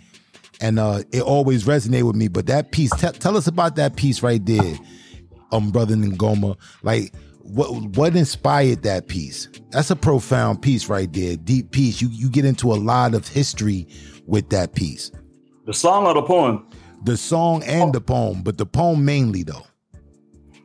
[0.61, 3.95] and uh it always resonated with me but that piece te- tell us about that
[3.95, 4.75] piece right there
[5.51, 7.11] um brother ngoma like
[7.41, 12.29] what what inspired that piece that's a profound piece right there deep piece you you
[12.29, 13.87] get into a lot of history
[14.27, 15.09] with that piece
[15.65, 16.67] The song or the poem?
[17.03, 19.65] the song and the poem, but the poem mainly though.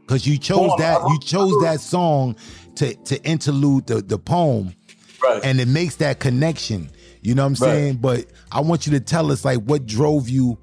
[0.07, 0.79] Cause you chose Poem.
[0.81, 2.37] that you chose that song
[2.77, 4.75] to to interlude the, the poem
[5.23, 5.43] Right.
[5.43, 6.91] and it makes that connection.
[7.23, 7.75] You know what I'm Right.
[7.75, 7.97] saying?
[7.97, 10.59] But I want you to tell us like what drove you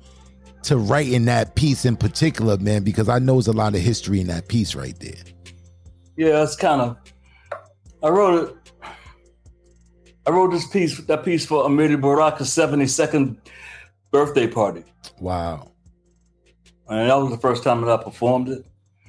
[0.64, 2.84] to writing that piece in particular, man?
[2.84, 5.16] Because I know there's a lot of history in that piece right there.
[6.16, 6.98] Yeah, it's kind of.
[8.04, 8.56] I wrote it.
[10.26, 13.36] I wrote this piece, that piece for Amiri Baraka's 72nd
[14.14, 14.86] birthday party.
[15.20, 15.72] Wow.
[16.88, 18.64] And that was the first time that I performed it.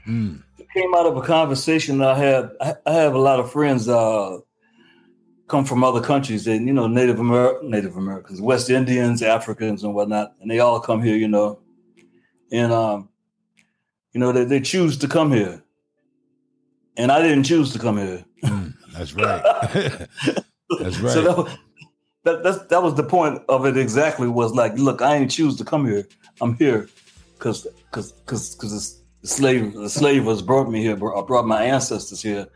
[0.09, 0.43] Mm.
[0.59, 2.51] It came out of a conversation that I had.
[2.87, 4.39] I, have a lot of friends uh,
[5.47, 9.95] come from other countries, and you know, Native Amer- Native Americans, West Indians, Africans, and
[9.95, 11.61] whatnot, and they all come here, you know,
[12.51, 13.09] and um,
[14.13, 15.63] you know, they, they choose to come here,
[16.97, 18.25] and I didn't choose to come here.
[18.43, 19.43] Mm, that's right.
[20.81, 21.13] that's right.
[21.13, 21.59] So that,
[22.25, 23.77] that that's, that was the point of it.
[23.77, 26.07] Exactly was like, look, I ain't choose to come here.
[26.41, 26.89] I'm here
[27.35, 30.97] because because because because the slave the slavers brought me here.
[30.97, 32.47] brought brought my ancestors here,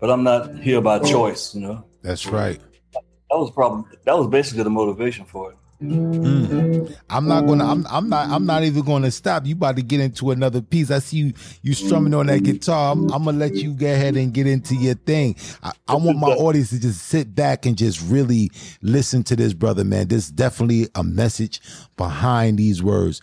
[0.00, 1.04] but I'm not here by oh.
[1.04, 1.54] choice.
[1.54, 2.60] You know, that's right.
[2.92, 5.58] that was probably that was basically the motivation for it.
[5.80, 6.94] Mm.
[7.08, 7.64] I'm not gonna.
[7.64, 7.86] I'm.
[7.88, 8.28] I'm not.
[8.28, 9.46] I'm not even gonna stop.
[9.46, 10.90] You about to get into another piece.
[10.90, 11.32] I see you.
[11.62, 12.92] You strumming on that guitar.
[12.92, 15.36] I'm, I'm gonna let you go ahead and get into your thing.
[15.62, 18.50] I, I want my audience to just sit back and just really
[18.82, 20.08] listen to this brother, man.
[20.08, 21.60] There's definitely a message
[21.96, 23.22] behind these words.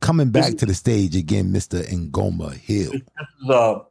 [0.00, 1.84] Coming back to the stage again, Mr.
[1.86, 2.92] Ngoma Hill.
[2.92, 3.02] This
[3.42, 3.82] is a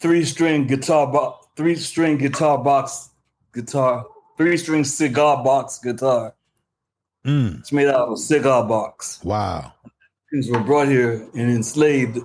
[0.00, 3.08] three string guitar box, three string guitar box
[3.54, 4.04] guitar,
[4.36, 6.34] three string cigar box guitar.
[7.26, 7.60] Mm.
[7.60, 9.20] It's made out of a cigar box.
[9.22, 9.72] Wow.
[10.30, 12.18] Things were brought here and enslaved.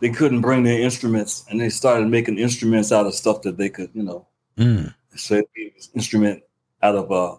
[0.00, 3.70] They couldn't bring their instruments, and they started making instruments out of stuff that they
[3.70, 4.26] could, you know,
[4.58, 4.94] Mm.
[5.14, 5.42] so
[5.94, 6.42] instrument
[6.82, 7.38] out of a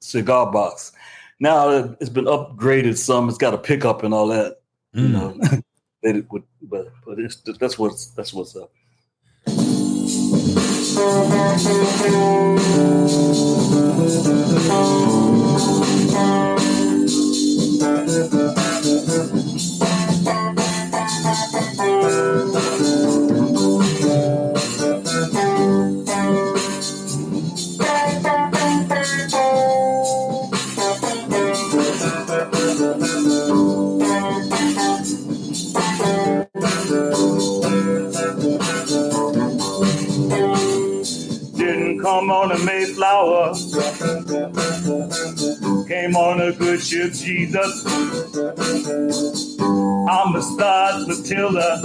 [0.00, 0.92] cigar box.
[1.40, 3.28] Now it- it's been upgraded some.
[3.28, 4.58] It's got a pickup and all that.
[4.92, 5.12] You Mm.
[5.12, 5.38] know,
[6.02, 8.70] they would, but but it's, that's what's that's what's up.
[14.66, 15.95] Didn't
[42.06, 43.54] come on a Mayflower.
[46.06, 47.84] Came on a good ship, Jesus.
[47.84, 48.36] I'm
[50.06, 51.82] a Amistad Matilda.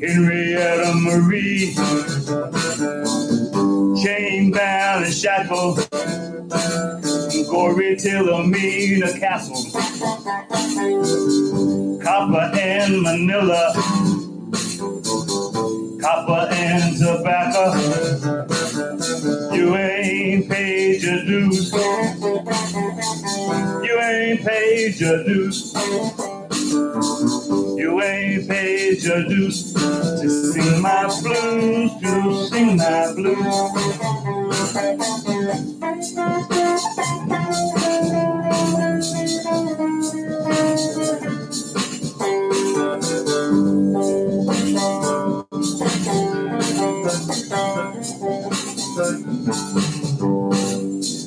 [0.00, 1.74] Henrietta Marie.
[4.02, 5.76] Chain bound and shackled.
[7.50, 9.62] Gory Tillamina Castle.
[12.02, 14.29] Copper and Manila.
[16.00, 17.74] Copper and tobacco.
[19.54, 21.72] You ain't paid your dues.
[23.82, 25.74] You ain't paid your dues.
[27.76, 33.90] You ain't paid your dues to sing my blues, to sing my blues.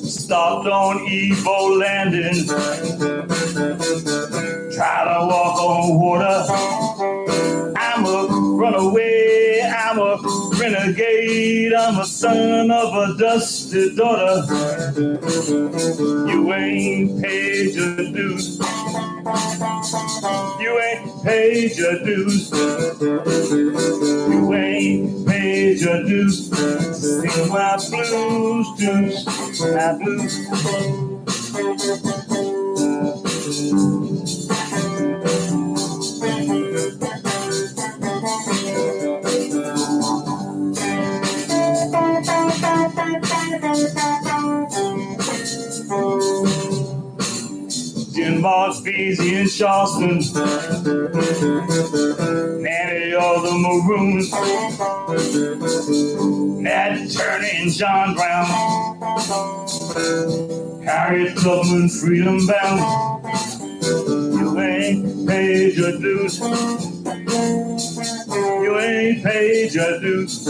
[0.06, 2.48] Stopped on Igbo Landing.
[4.74, 6.46] Try to walk on water.
[7.76, 9.60] I'm a runaway.
[9.62, 10.18] I'm a
[10.58, 11.72] renegade.
[11.72, 14.42] I'm a son of a dusty daughter.
[16.28, 18.58] You ain't paid your dues.
[19.26, 22.50] You ain't paid your dues.
[24.30, 26.50] You ain't paid your dues.
[26.50, 29.24] Sing my blues, dues,
[29.60, 30.34] my blues.
[43.84, 44.33] Jim
[48.44, 50.18] Boss, Vesey, and Charleston.
[52.62, 54.30] Nanny of the Maroons.
[56.60, 58.44] Nat Turner and John Brown.
[60.84, 63.24] Harriet Tubman, Freedom Bound.
[63.82, 66.38] You ain't paid your dues.
[68.34, 70.46] You ain't paid your dues.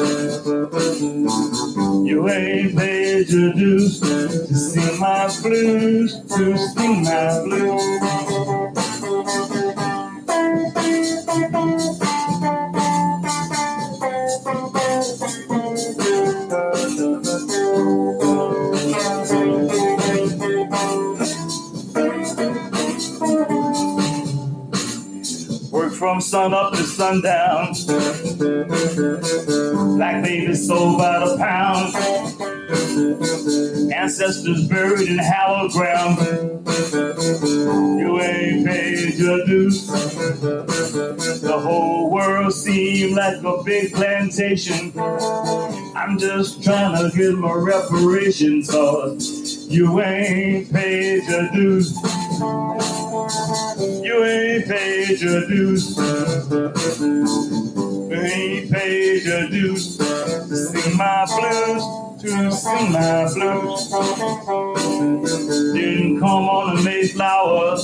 [2.07, 8.01] You ain't paid your dues to sing my blues, to sing my blues.
[26.05, 27.73] From sun up to sundown.
[29.97, 31.95] Black babies sold by the pound.
[33.91, 36.19] Ancestors buried in hallowed ground.
[37.99, 39.87] You ain't paid your dues.
[41.41, 44.93] The whole world seemed like a big plantation.
[45.97, 51.97] I'm just trying to get my reparations, cause you ain't paid your dues.
[54.03, 55.97] You ain't paid your dues.
[55.97, 56.73] You
[58.12, 59.99] ain't paid your dues
[60.57, 63.93] sing my blues, to sing my blues.
[65.05, 67.77] Didn't come on the Mayflower,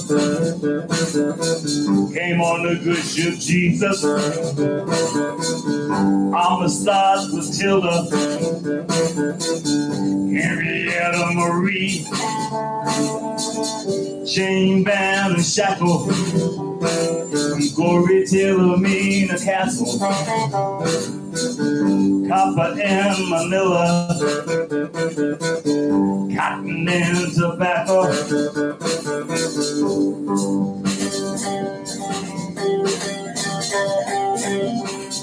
[2.14, 4.02] came on the good ship Jesus.
[6.34, 8.08] I'm a start with Tilda,
[10.32, 12.06] Henrietta Marie,
[14.26, 16.69] chain bound and shackled.
[16.80, 19.98] Glory Tillamina Castle,
[22.26, 24.16] copper and Manila,
[26.34, 28.08] cotton and tobacco.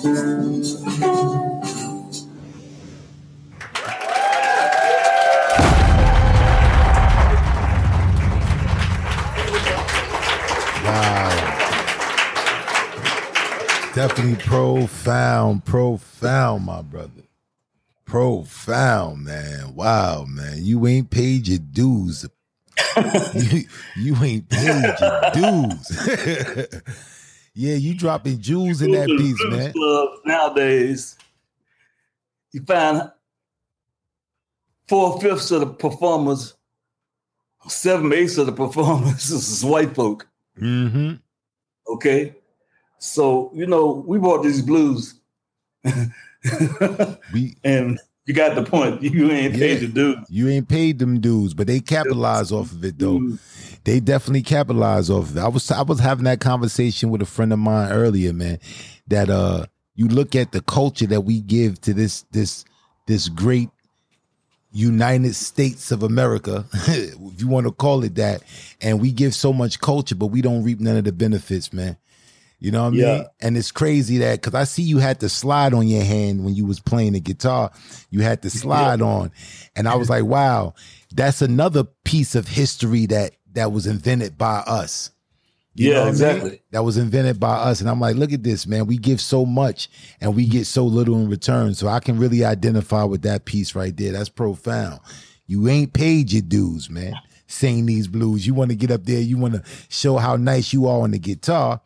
[0.04, 0.57] Wow.
[13.98, 17.24] Definitely profound, profound, my brother.
[18.06, 19.74] Profound, man.
[19.74, 20.60] Wow, man.
[20.60, 22.24] You ain't paid your dues.
[23.34, 23.64] you,
[23.96, 26.68] you ain't paid your dues.
[27.56, 29.74] yeah, you dropping jewels in that piece, man.
[29.74, 31.18] Clubs nowadays,
[32.54, 33.12] you find
[34.88, 36.54] four fifths of the performers,
[37.68, 40.28] seven eighths of the performers is white folk.
[40.62, 41.16] Mm-hmm.
[41.90, 42.36] Okay,
[43.00, 45.16] so you know we bought these blues,
[47.34, 49.02] We and you got the point.
[49.04, 49.88] You ain't paid Yeah.
[49.88, 50.16] to do.
[50.30, 53.38] you ain't paid them dudes, but they capitalize off of it though.
[53.84, 55.40] They definitely capitalize off of it.
[55.42, 58.60] I was I was having that conversation with a friend of mine earlier, man.
[59.08, 62.66] That uh you look at the culture that we give to this this
[63.08, 63.70] this great
[64.74, 68.44] United States of America, if you want to call it that,
[68.82, 71.98] and we give so much culture, but we don't reap none of the benefits, man.
[72.60, 73.06] You know what I Yeah.
[73.18, 73.26] mean?
[73.42, 76.56] And it's crazy that because I see you had the slide on your hand when
[76.56, 77.72] you was playing the guitar,
[78.10, 79.32] you had the slide on,
[79.76, 80.74] and I was like, wow,
[81.14, 85.12] that's another piece of history that that was invented by us.
[85.76, 86.14] You know Yeah, what I mean?
[86.14, 86.62] exactly.
[86.72, 87.82] That was invented by us.
[87.82, 88.88] And I'm like, look at this, man.
[88.88, 89.90] We give so much
[90.20, 91.76] and we get so little in return.
[91.76, 94.12] So I can really identify with that piece right there.
[94.14, 95.02] That's profound.
[95.46, 97.22] You ain't paid your dues, man.
[97.46, 98.46] Sing these blues.
[98.48, 101.12] You want to get up there, you want to show how nice you are on
[101.12, 101.80] the guitar,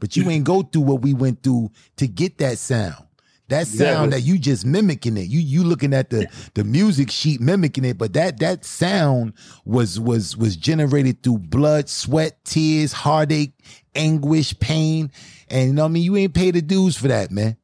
[0.00, 3.04] but you ain't go through what we went through to get that sound.
[3.48, 4.10] That sound Exactly.
[4.10, 5.28] that you just mimicking it.
[5.28, 9.32] You you looking at the the music sheet mimicking it, but that that sound
[9.64, 13.52] was was was generated through blood, sweat, tears, heartache,
[13.94, 15.10] anguish, pain,
[15.48, 16.02] and you know what I mean.
[16.02, 17.56] You ain't paid the dues for that, man.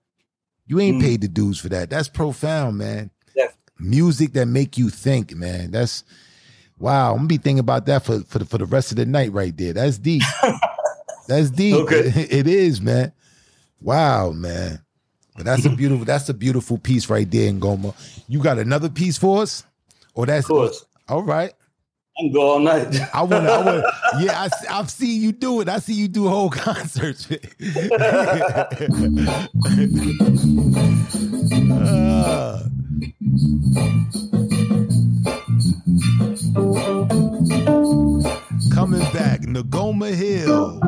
[0.66, 1.02] You ain't mm.
[1.02, 1.90] paid the dues for that.
[1.90, 3.10] That's profound, man.
[3.36, 3.48] Yeah.
[3.78, 5.70] Music that make you think, man.
[5.70, 6.02] That's
[6.78, 7.10] wow.
[7.10, 9.34] I'm gonna be thinking about that for for the, for the rest of the night,
[9.34, 9.74] right there.
[9.74, 10.22] That's deep.
[11.26, 11.74] That's deep.
[11.74, 12.08] Okay.
[12.30, 13.12] it is, man.
[13.80, 14.80] Wow, man.
[15.36, 16.04] But that's a beautiful.
[16.04, 17.94] That's a beautiful piece right there, Ngoma.
[18.28, 19.64] You got another piece for us,
[20.14, 21.52] or that's Of course, all right.
[22.18, 22.96] I'm go all night.
[23.12, 23.52] I want to.
[23.52, 23.84] I want.
[24.20, 25.68] Yeah, I, I've seen you do it.
[25.68, 27.28] I see you do whole concerts.
[31.72, 32.62] Ah.
[38.74, 40.80] Coming back, Ngoma Hill.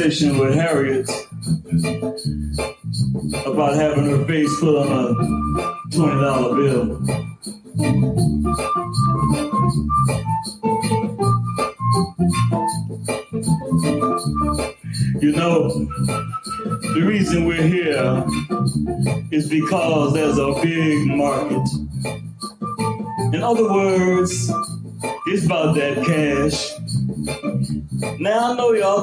[0.00, 1.19] Conversation with Harriet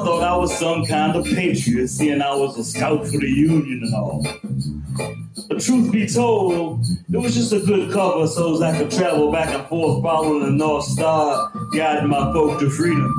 [0.04, 3.82] Thought I was some kind of patriot, seeing I was a scout for the Union
[3.82, 4.26] and all.
[5.48, 9.32] But truth be told, it was just a good cover so as I could travel
[9.32, 13.12] back and forth following the North Star, guiding my folk to freedom.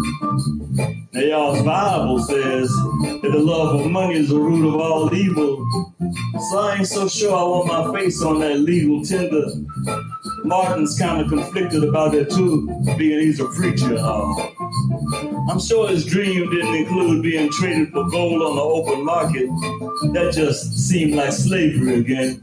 [1.12, 5.94] Now y'all's Bible says that the love of money is the root of all evil.
[6.50, 9.46] So I ain't so sure I want my face on that legal tender.
[10.46, 12.68] Martin's kind of conflicted about that too,
[12.98, 14.54] being he's a preacher and.
[15.50, 19.48] I'm sure his dream didn't include being traded for gold on the open market.
[20.14, 22.40] That just seemed like slavery again.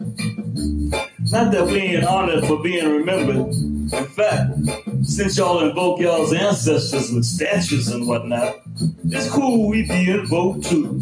[1.30, 3.52] Not that we ain't honored for being remembered.
[3.92, 4.52] In fact,
[5.02, 8.60] since y'all invoke y'all's ancestors with statues and whatnot,
[9.04, 11.00] it's cool we be invoked too.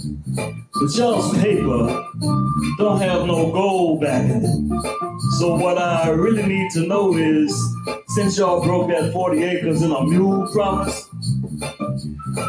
[0.80, 2.04] But y'all's paper
[2.78, 5.30] don't have no gold backing it.
[5.38, 7.56] So what I really need to know is,
[8.08, 11.08] since y'all broke that 40 acres in a mule promise,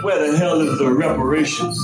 [0.01, 1.79] where the hell is the reparations?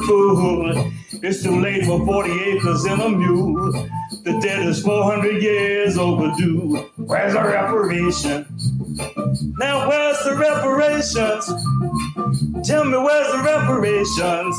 [0.00, 0.92] Kind.
[1.22, 3.72] It's too late for 40 acres and a mule.
[4.24, 6.76] The debt is 400 years overdue.
[6.96, 8.46] Where's the reparation?
[9.58, 11.46] Now, where's the reparations?
[12.66, 14.56] Tell me, where's the reparations?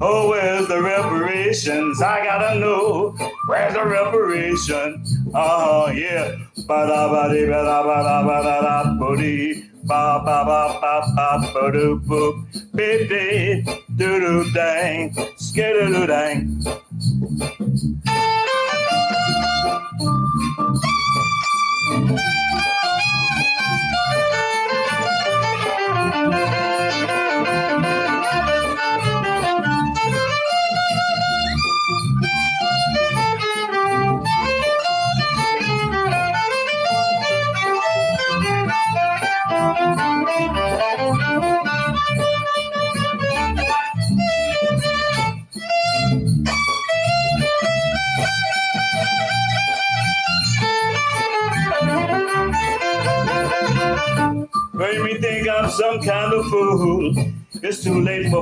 [0.00, 2.02] Oh, where's the reparations?
[2.02, 3.14] I gotta know.
[3.46, 5.04] Where's the reparation?
[5.34, 6.36] Oh, yeah.
[6.66, 9.70] Ba-da-ba-dee, ba-da-ba-da-ba-da-da-ba-dee.
[9.84, 12.40] Ba ba ba ba ba ba doo boop
[12.72, 13.60] dee
[13.98, 16.40] doo doo dang skidoo doo dang.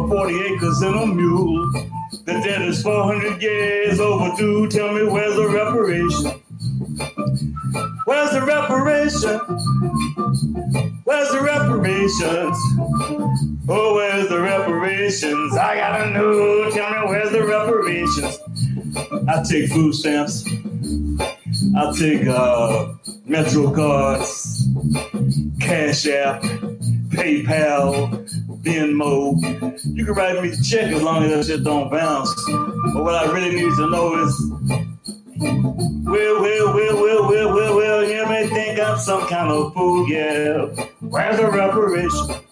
[0.03, 1.71] Too 40 acres and a mule.
[2.25, 4.69] The debt is 400 years overdue.
[4.69, 6.43] Tell me where's the reparation?
[8.05, 9.39] Where's the reparation?
[11.05, 12.59] Where's the reparations?
[13.69, 15.57] Oh, where's the reparations?
[15.57, 16.71] I gotta know.
[16.71, 18.39] Tell me where's the reparations?
[19.29, 20.45] I take food stamps.
[21.77, 22.93] I take uh,
[23.25, 24.67] Metro cards,
[25.61, 26.43] Cash App,
[27.13, 28.22] PayPal,
[28.63, 29.37] Venmo.
[29.85, 32.33] You can write me a check as long as that shit don't bounce.
[32.93, 34.51] But what I really need to know is,
[35.39, 40.09] well, well, well, well, well, well, well, you may think I'm some kind of fool,
[40.09, 40.67] yeah.
[41.01, 42.43] Where's the reparation?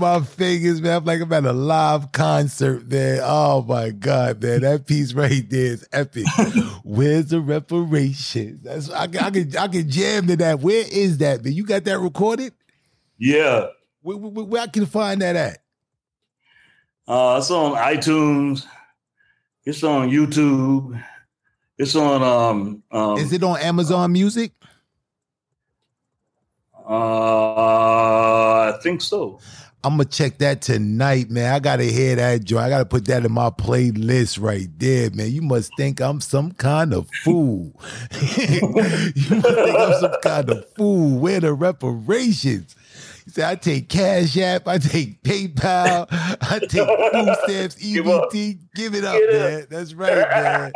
[0.00, 0.96] My fingers, man.
[0.98, 3.20] I'm like I'm at a live concert, man.
[3.22, 4.62] Oh my God, man.
[4.62, 6.26] That piece right there is epic.
[6.84, 8.62] Where's the reparations?
[8.64, 10.60] That's I, can- I can I can jam to that.
[10.60, 11.52] Where is that, man?
[11.52, 12.52] You got that recorded?
[13.18, 13.66] Yeah.
[14.02, 15.58] Where, where, where I can find that at?
[17.06, 18.66] Uh, it's on iTunes.
[19.64, 21.02] It's on YouTube.
[21.76, 24.52] It's on um, um Is it on Amazon Music?
[26.88, 29.38] uh I think so.
[29.82, 31.54] I'm gonna check that tonight, man.
[31.54, 32.64] I gotta hear that joint.
[32.64, 35.32] I gotta put that in my playlist right there, man.
[35.32, 37.72] You must think I'm some kind of fool.
[38.12, 41.18] you must think I'm some kind of fool.
[41.18, 42.76] Where the reparations?
[43.24, 48.58] He said, I take Cash App, I take PayPal, I take food stamps, EBT.
[48.74, 49.40] Give it up, Get up.
[49.50, 49.66] man.
[49.70, 50.72] That's right, man.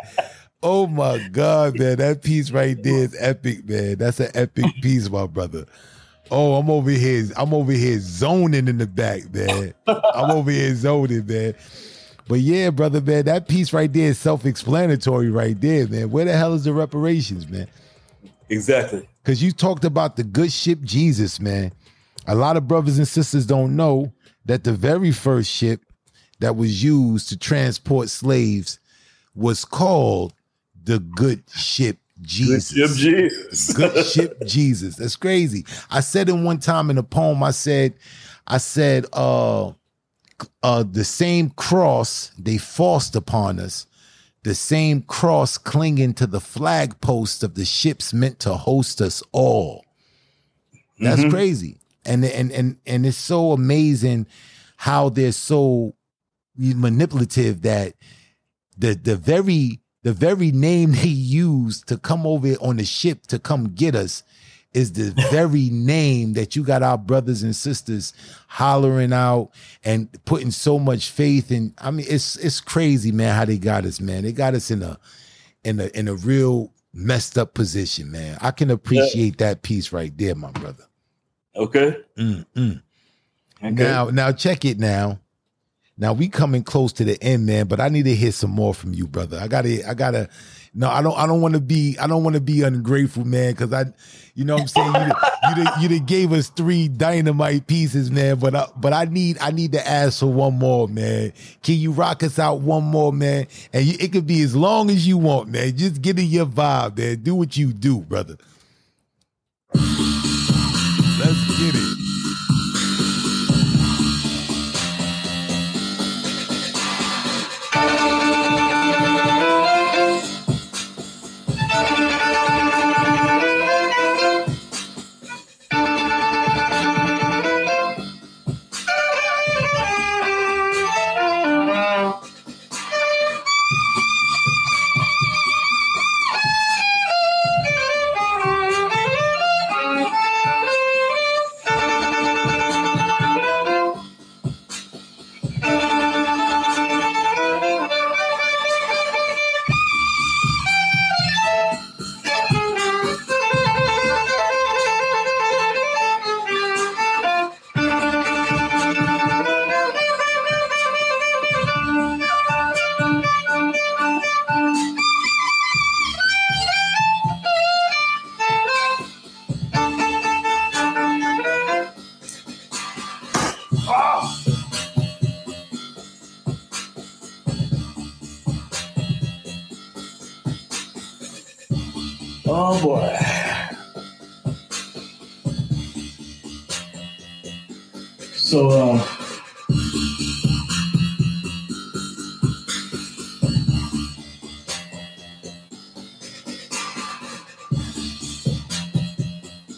[0.62, 1.96] Oh my God, man.
[1.98, 3.96] That piece right there is epic, man.
[3.96, 5.66] That's an epic piece, my brother.
[6.36, 7.28] Oh, I'm over here.
[7.36, 9.72] I'm over here zoning in the back, man.
[9.86, 11.54] I'm over here zoning, man.
[12.26, 16.10] But yeah, brother, man, that piece right there is self-explanatory right there, man.
[16.10, 17.68] Where the hell is the reparations, man?
[18.48, 19.08] Exactly.
[19.22, 21.70] Because you talked about the good ship Jesus, man.
[22.26, 24.12] A lot of brothers and sisters don't know
[24.44, 25.82] that the very first ship
[26.40, 28.80] that was used to transport slaves
[29.36, 30.34] was called
[30.82, 32.70] the good ship Jesus.
[32.70, 33.72] Jim Jesus.
[33.72, 34.96] Good ship Jesus.
[34.96, 35.64] That's crazy.
[35.90, 37.94] I said in one time in a poem, I said,
[38.46, 39.72] I said, uh,
[40.62, 43.86] uh, the same cross they forced upon us,
[44.42, 49.22] the same cross clinging to the flag post of the ships meant to host us
[49.32, 49.84] all.
[50.98, 51.78] That's crazy.
[52.04, 54.26] And and and and it's so amazing
[54.76, 55.94] how they're so
[56.56, 57.94] manipulative that
[58.76, 63.38] the the very the very name they used to come over on the ship to
[63.38, 64.22] come get us
[64.74, 68.12] is the very name that you got our brothers and sisters
[68.46, 69.50] hollering out
[69.82, 71.72] and putting so much faith in.
[71.78, 74.24] I mean, it's it's crazy, man, how they got us, man.
[74.24, 74.98] They got us in a
[75.64, 78.36] in a in a real messed up position, man.
[78.42, 80.84] I can appreciate that piece right there, my brother.
[81.56, 81.96] Okay.
[82.18, 82.82] Mm, mm.
[83.62, 83.72] Okay.
[83.72, 85.18] Now, now check it now.
[85.96, 87.66] Now we coming close to the end, man.
[87.68, 89.38] But I need to hear some more from you, brother.
[89.40, 90.28] I gotta, I gotta.
[90.74, 91.16] No, I don't.
[91.16, 91.96] I don't want to be.
[92.00, 93.52] I don't want to be ungrateful, man.
[93.52, 93.84] Because I,
[94.34, 94.92] you know, what I'm saying
[95.56, 98.40] you, done- you, you gave us three dynamite pieces, man.
[98.40, 101.32] But I, but I need, I need to ask for one more, man.
[101.62, 103.46] Can you rock us out one more, man?
[103.72, 105.76] And you, it could be as long as you want, man.
[105.76, 107.22] Just get in your vibe, man.
[107.22, 108.36] Do what you do, brother.
[109.74, 112.03] Let's get it.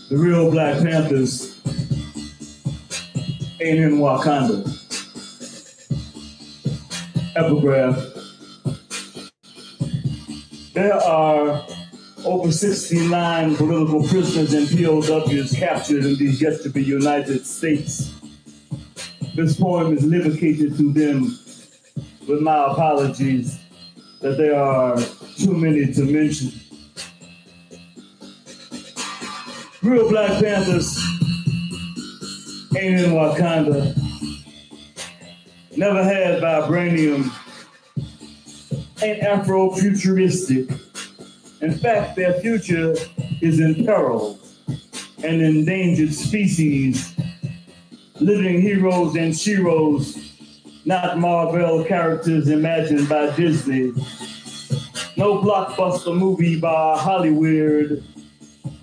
[0.09, 1.61] The real Black Panthers
[3.61, 4.72] ain't in Wakanda.
[7.34, 8.12] Epigraph.
[10.74, 11.66] There are
[12.24, 18.12] over 69 political prisoners and POWs captured in these yet to be United States.
[19.34, 21.38] This poem is dedicated to them
[22.28, 23.59] with my apologies
[24.20, 24.96] that there are
[25.36, 26.52] too many to mention.
[29.83, 30.99] Real Black Panthers
[32.77, 33.95] ain't in Wakanda.
[35.77, 37.31] Never had vibranium.
[39.03, 40.70] Ain't Afro-futuristic.
[41.61, 42.95] In fact, their future
[43.43, 44.39] is in peril.
[45.22, 47.14] An endangered species,
[48.20, 50.22] living heroes and sheroes,
[50.87, 53.93] not Marvel characters imagined by Disney.
[55.16, 58.03] No blockbuster movie by Hollywood.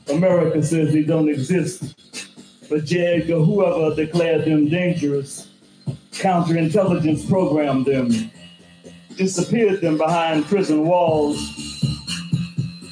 [0.09, 1.95] America says they don't exist.
[2.69, 3.21] But J.
[3.21, 5.47] Edgar, Hoover declared them dangerous,
[6.11, 8.09] counterintelligence programmed them,
[9.15, 11.63] disappeared them behind prison walls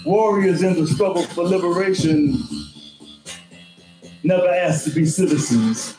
[0.06, 2.38] warriors in the struggle for liberation
[4.24, 5.98] never asked to be citizens.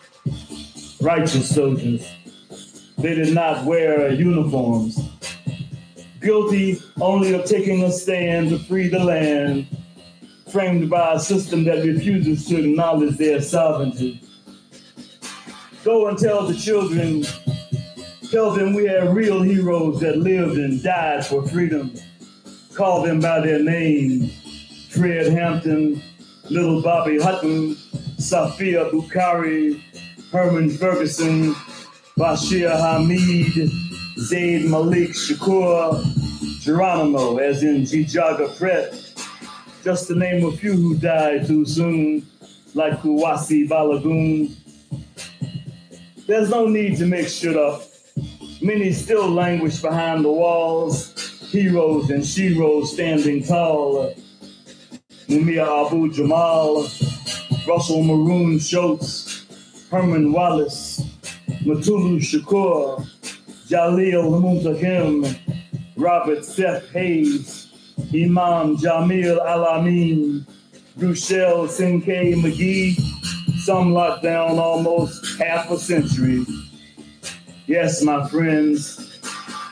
[1.00, 2.06] righteous soldiers.
[2.98, 5.00] They did not wear uniforms.
[6.20, 9.66] Guilty only of taking a stand to free the land,
[10.53, 14.22] framed by a system that refuses to acknowledge their sovereignty.
[15.82, 17.24] Go and tell the children,
[18.30, 21.94] tell them we have real heroes that lived and died for freedom.
[22.74, 24.30] Call them by their name
[24.90, 26.03] Fred Hampton,
[26.50, 27.74] Little Bobby Hutton,
[28.18, 29.82] Safiya Bukhari,
[30.30, 31.55] Herman Ferguson,
[32.18, 33.70] Bashir Hameed,
[34.18, 36.05] Zayd Malik Shakur,
[36.61, 39.01] Geronimo, as in ji-Jaga Pratt,
[39.82, 42.26] just to name a few who died too soon,
[42.74, 44.54] like Kuwasi Balagoon.
[46.26, 47.82] There's no need to make shit up.
[48.62, 51.12] Many still languish behind the walls,
[51.50, 54.14] heroes and sheroes standing tall.
[55.26, 56.82] Mumia Abu Jamal,
[57.66, 59.44] Russell Maroon Shoatz,
[59.90, 61.02] Herman Wallace,
[61.64, 63.04] Mutulu Shakur,
[63.68, 65.36] Jalil Muntaqim,
[65.96, 67.61] Robert Seth Hayes,
[68.14, 70.46] Imam Jamil Al-Amin,
[70.98, 72.94] Ruchell Cinque Magee,
[73.64, 76.44] some locked down almost half a century.
[77.66, 79.18] Yes, my friends,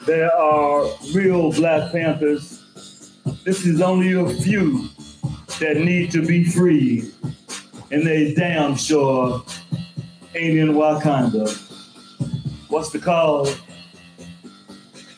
[0.06, 2.62] there are real Black Panthers.
[3.44, 4.88] This is only a few
[5.58, 7.12] that need to be freed,
[7.90, 9.44] and they damn sure
[10.34, 11.46] ain't in Wakanda.
[12.68, 13.44] What's the call?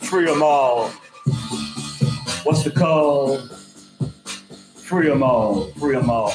[0.01, 0.91] Free them all.
[2.45, 3.39] What's the call?
[4.75, 5.71] Free them all.
[5.75, 6.33] Free them all.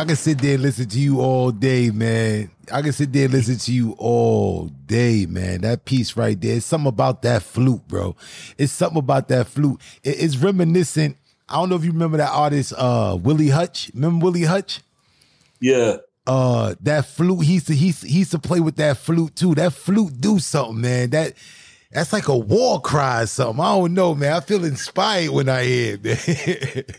[0.00, 2.50] I can sit there and listen to you all day, man.
[2.72, 5.60] I can sit there and listen to you all day, man.
[5.60, 6.56] That piece right there.
[6.56, 8.16] It's something about that flute, bro.
[8.56, 9.78] It's something about that flute.
[10.02, 11.18] It- it's reminiscent.
[11.50, 13.90] I don't know if you remember that artist, uh, Willie Hutch.
[13.92, 14.80] Remember Willie Hutch?
[15.60, 15.96] Yeah.
[16.26, 18.96] uh that flute he used to he, used to- he used to play with that
[18.98, 21.32] flute too that flute do something man that
[21.92, 25.48] that's like a war cry or something i don't know man i feel inspired when
[25.48, 26.96] i hear it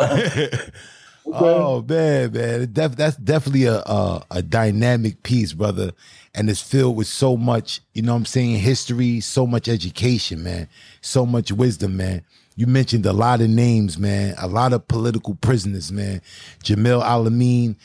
[0.00, 0.60] man
[1.32, 5.92] oh man man def- that's definitely a, a a dynamic piece brother
[6.34, 10.42] and it's filled with so much you know what i'm saying history so much education
[10.42, 10.68] man
[11.00, 12.22] so much wisdom man
[12.58, 14.34] you mentioned a lot of names, man.
[14.36, 16.20] A lot of political prisoners, man.
[16.64, 17.76] Jamil Al-Amin,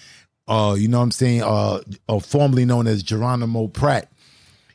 [0.47, 1.43] uh, you know what I'm saying?
[1.43, 4.11] Uh, uh formerly known as Geronimo Pratt.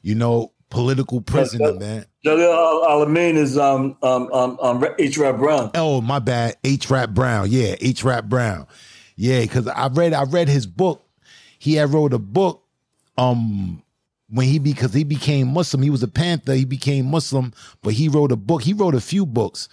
[0.03, 2.05] You know, political prisoner, man.
[2.25, 5.19] Jalil Al- Alamein is um um um, um H.
[5.19, 5.71] Rap Brown.
[5.75, 6.57] Oh, my bad.
[6.65, 6.91] H.
[6.91, 7.49] Rap Brown.
[7.51, 8.05] Yeah, H.
[8.05, 8.67] Rap Brown.
[9.17, 11.05] Yeah, because I read I read his book.
[11.59, 12.63] He had wrote a book
[13.17, 13.83] um
[14.31, 15.83] when he because he became Muslim.
[15.83, 16.55] He was a Panther.
[16.55, 17.53] He became Muslim,
[17.83, 18.63] but he wrote a book.
[18.63, 19.69] He wrote a few books.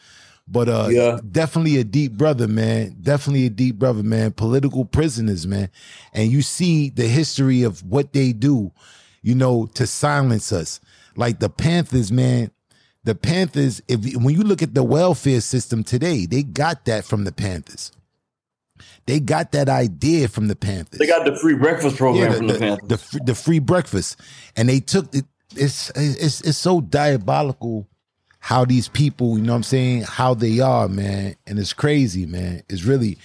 [0.47, 1.19] But uh Yeah.
[1.31, 2.95] definitely a deep brother, man.
[3.01, 4.31] Definitely a deep brother, man.
[4.31, 5.69] Political prisoners, man.
[6.13, 8.71] And you see the history of what they do,
[9.25, 10.79] you know, to silence us.
[11.15, 12.51] Like the Panthers, man.
[13.05, 17.23] The Panthers, if when you look at the welfare system today, they got that from
[17.23, 17.91] the Panthers.
[19.07, 22.47] They got that idea from the Panthers They got the free breakfast program the, from
[22.47, 22.87] the, the, Panthers.
[22.87, 24.19] the fr- the free breakfast,
[24.55, 25.25] and they took it.
[25.55, 27.87] It's it's it's so diabolical
[28.39, 32.27] how these people, you know what I'm saying, how they are, man, and it's crazy,
[32.27, 32.61] man.
[32.69, 33.17] It's really,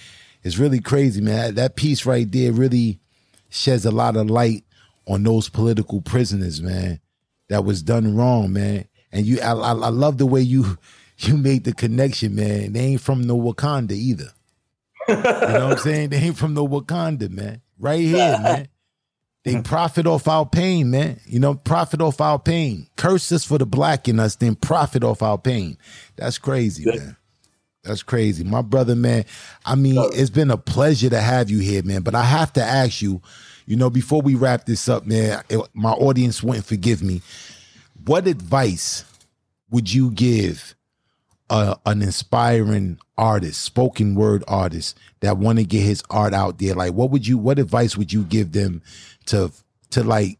[0.43, 1.35] it's really crazy, man.
[1.35, 2.99] That, that piece right there really
[3.49, 4.63] sheds a lot of light
[5.07, 6.99] on those political prisoners, man,
[7.49, 8.85] that was done wrong, man.
[9.11, 10.77] And you, I, I, I love the way you
[11.17, 12.73] you made the connection, man.
[12.73, 14.31] They ain't from no Wakanda either.
[15.07, 16.09] you know what I'm saying?
[16.09, 17.61] They ain't from no Wakanda, man.
[17.79, 18.67] Right here, man.
[19.43, 21.19] They profit off our pain, man.
[21.25, 22.87] You know, profit off our pain.
[22.95, 25.77] Curse us for the black in us, then profit off our pain.
[26.15, 27.17] That's crazy, man.
[27.83, 28.43] That's crazy.
[28.43, 29.25] My brother, man.
[29.65, 32.03] I mean, it's been a pleasure to have you here, man.
[32.03, 33.21] But I have to ask you,
[33.65, 37.21] you know, before we wrap this up, man, it- my audience wouldn't forgive me.
[38.05, 39.05] What advice
[39.69, 40.75] would you give
[41.49, 46.73] a, an inspiring artist, spoken word artist that want to get his art out there?
[46.75, 48.81] Like, what would you, what advice would you give them
[49.27, 49.51] to,
[49.91, 50.39] to like,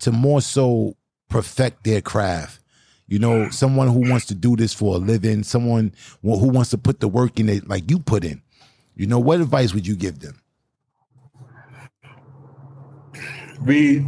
[0.00, 0.94] to more so
[1.28, 2.60] perfect their craft?
[3.06, 6.78] You know, someone who wants to do this for a living, someone who wants to
[6.78, 8.42] put the work in it like you put in.
[8.96, 10.42] You know, what advice would you give them?
[13.60, 14.06] Read.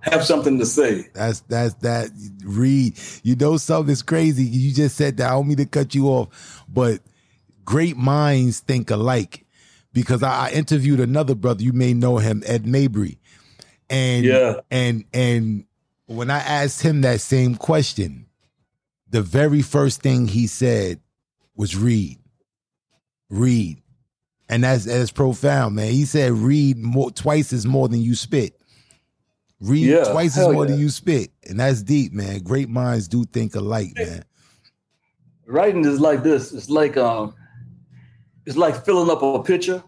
[0.00, 1.08] Have something to say.
[1.14, 2.10] That's that's that
[2.44, 2.98] read.
[3.22, 4.42] You know something's crazy.
[4.44, 5.28] You just said that.
[5.28, 7.00] I don't mean to cut you off, but
[7.64, 9.46] great minds think alike.
[9.92, 13.18] Because I, I interviewed another brother, you may know him, Ed Mabrey.
[13.90, 14.60] And Yeah.
[14.70, 15.66] and and
[16.06, 18.26] when I asked him that same question,
[19.10, 21.00] the very first thing he said
[21.54, 22.18] was read.
[23.28, 23.81] Read.
[24.48, 25.92] And that's that's profound, man.
[25.92, 28.60] He said read more twice as more than you spit.
[29.60, 30.72] Read Yeah, twice as more yeah.
[30.72, 31.30] than you spit.
[31.48, 32.40] And that's deep, man.
[32.40, 34.24] Great minds do think alike, man.
[35.46, 36.52] Writing is like this.
[36.52, 37.34] It's like um,
[38.46, 39.82] it's like filling up a pitcher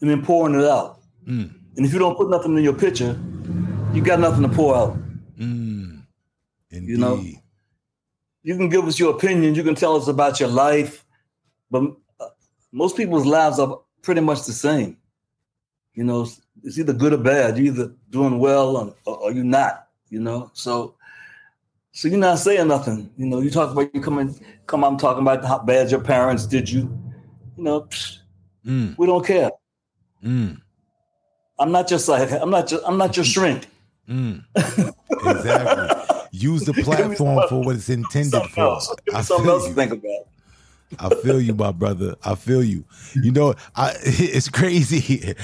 [0.00, 1.00] and then pouring it out.
[1.26, 1.54] Mm.
[1.76, 3.20] And if you don't put nothing in your pitcher,
[3.92, 4.96] you got nothing to pour out.
[5.38, 6.02] Mm.
[6.70, 6.88] Indeed.
[6.88, 7.24] You know?
[8.42, 9.54] You can give us your opinion.
[9.54, 11.04] You can tell us about your life,
[11.70, 11.82] but
[12.72, 14.96] most people's lives are pretty much the same.
[15.94, 17.56] You know, it's- either good or bad.
[17.56, 19.88] You're either doing well or, or, or you're not.
[20.10, 20.94] You know, so
[21.92, 23.10] so you're not saying nothing.
[23.16, 24.34] You know, you talk about you come in,
[24.66, 26.82] come and talking about how bad your parents did you.
[27.56, 28.18] You know, psh,
[28.66, 28.96] Mm.
[28.98, 29.50] we don't care.
[30.24, 30.60] Mm.
[31.58, 33.66] I'm not just like I'm not just I'm not your shrink.
[34.08, 34.44] Mm.
[35.10, 36.16] exactly.
[36.32, 38.60] Use the platform for what it's intended Something for.
[38.60, 38.94] else.
[39.14, 39.74] I something else to you.
[39.74, 40.26] think about.
[40.98, 42.14] I feel you, my brother.
[42.24, 42.84] I feel you.
[43.14, 45.34] You know, I it's crazy.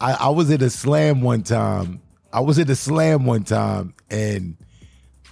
[0.00, 2.00] I, I was at a slam one time.
[2.32, 4.56] I was at a slam one time and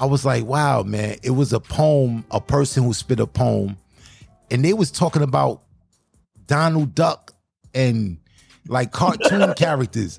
[0.01, 3.77] I was like, wow, man, it was a poem, a person who spit a poem,
[4.51, 5.63] and they was talking about
[6.47, 7.35] Donald Duck
[7.75, 8.19] and
[8.67, 10.19] like cartoon characters.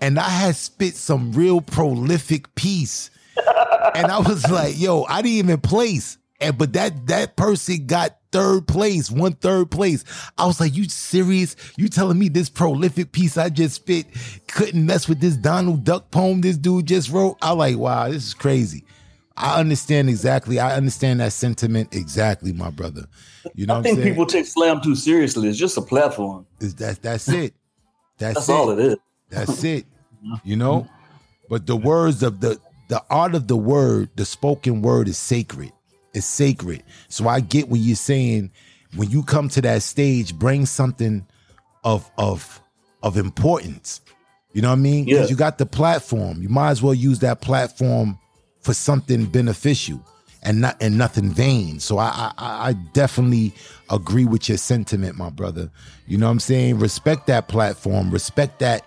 [0.00, 3.10] And I had spit some real prolific piece.
[3.94, 6.16] And I was like, yo, I didn't even place.
[6.40, 10.04] And but that that person got third place, one third place.
[10.36, 11.56] I was like, you serious?
[11.76, 14.06] You telling me this prolific piece I just spit
[14.48, 17.36] couldn't mess with this Donald Duck poem this dude just wrote?
[17.42, 18.84] I like, wow, this is crazy.
[19.36, 20.58] I understand exactly.
[20.58, 23.04] I understand that sentiment exactly, my brother.
[23.54, 24.08] You know I what I'm think saying?
[24.08, 25.48] people take slam too seriously.
[25.48, 26.44] It's just a platform.
[26.60, 27.54] Is that that's it.
[28.18, 28.52] That's, That's it.
[28.52, 28.96] all it is.
[29.30, 29.86] That's it.
[30.42, 30.88] You know?
[31.48, 32.58] But the words of the
[32.88, 35.72] the art of the word, the spoken word is sacred.
[36.14, 36.82] It's sacred.
[37.08, 38.50] So I get what you're saying.
[38.96, 41.26] When you come to that stage, bring something
[41.84, 42.60] of of
[43.02, 44.00] of importance.
[44.52, 45.04] You know what I mean?
[45.04, 45.30] Because Yeah.
[45.30, 46.40] you got the platform.
[46.42, 48.18] You might as well use that platform
[48.62, 50.00] for something beneficial
[50.42, 51.80] and not and nothing vain.
[51.80, 53.52] So I I, I definitely
[53.90, 55.70] agree with your sentiment, my brother.
[56.06, 56.78] You know what I'm saying?
[56.78, 58.10] Respect that platform.
[58.10, 58.82] Respect that.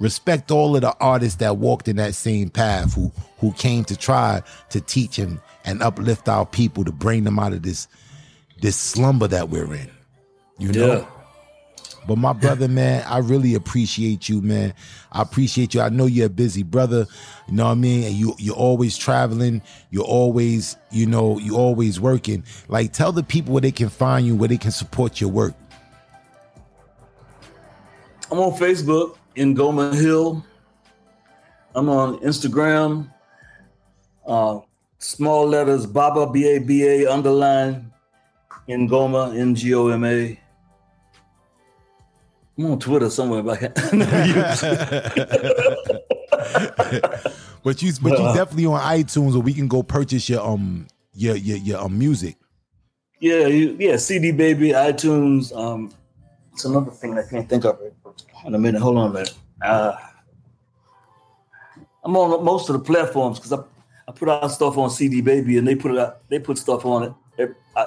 [0.00, 3.96] Respect all of the artists that walked in that same path who who came to
[3.96, 7.88] try to teach and and uplift our people to bring them out of this
[8.60, 9.90] this slumber that we're in.
[10.58, 10.86] You know.
[10.86, 11.06] Yeah.
[12.08, 14.72] But my brother, man, I really appreciate you, man.
[15.12, 15.82] I appreciate you.
[15.82, 17.06] I know you're a busy brother.
[17.46, 18.04] You know what I mean?
[18.04, 19.60] And you you're always traveling.
[19.90, 22.44] You're always, you know, you're always working.
[22.68, 25.54] Like tell the people where they can find you, where they can support your work.
[28.30, 30.44] I'm on Facebook Ngoma Hill.
[31.74, 33.12] I'm on Instagram.
[34.26, 34.60] Uh,
[34.98, 37.92] small letters Baba B A B A underline
[38.68, 40.38] Ngoma N G O M A.
[42.58, 43.78] I'm on Twitter somewhere, but I can't.
[47.62, 51.36] But you but you definitely on iTunes or we can go purchase your um your
[51.36, 52.36] your your um, music.
[53.20, 55.54] yeah, you, yeah, CD Baby, iTunes.
[55.56, 55.92] Um,
[56.52, 57.78] it's another thing I can't think of.
[58.46, 59.34] In a minute, hold on a minute.
[59.62, 59.96] Uh,
[62.04, 63.62] I'm on most of the platforms because I,
[64.08, 66.26] I put out stuff on CD Baby and they put it out.
[66.30, 67.86] They put stuff on it uh,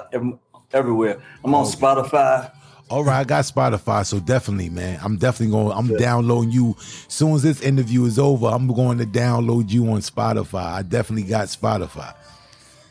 [0.72, 1.20] everywhere.
[1.44, 2.50] I'm on Spotify.
[2.88, 5.00] All right, I got Spotify, so definitely, man.
[5.02, 5.76] I'm definitely going.
[5.76, 6.76] I'm downloading you.
[6.78, 10.64] As soon as this interview is over, I'm going to download you on Spotify.
[10.64, 12.14] I definitely got Spotify.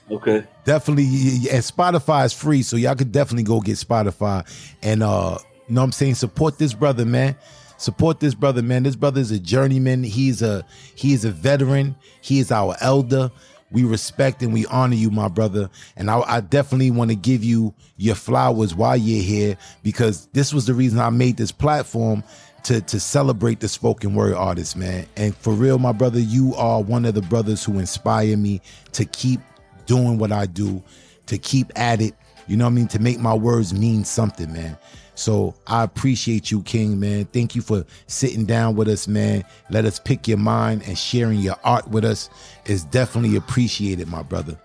[0.09, 0.43] Okay.
[0.65, 1.05] Definitely,
[1.51, 4.45] and Spotify is free, so y'all could definitely go get Spotify.
[4.81, 6.15] And uh, you know what I'm saying?
[6.15, 7.35] Support this brother, man.
[7.81, 8.83] Support this brother, man.
[8.83, 10.03] This brother is a journeyman.
[10.03, 10.63] He's a
[10.93, 11.95] he is a veteran.
[12.21, 13.31] He is our elder.
[13.71, 15.67] We respect and we honor you, my brother.
[15.95, 20.53] And I, I definitely want to give you your flowers while you're here because this
[20.53, 22.23] was the reason I made this platform
[22.65, 25.07] to to celebrate the spoken word artist, man.
[25.17, 28.61] And for real, my brother, you are one of the brothers who inspire me
[28.91, 29.39] to keep
[29.87, 30.83] doing what I do,
[31.25, 32.13] to keep at it.
[32.47, 32.87] You know what I mean?
[32.89, 34.77] To make my words mean something, man.
[35.15, 37.25] So I appreciate you, King, man.
[37.25, 39.43] Thank you for sitting down with us, man.
[39.69, 42.29] Let us pick your mind and sharing your art with us
[42.65, 44.59] is definitely appreciated, my brother.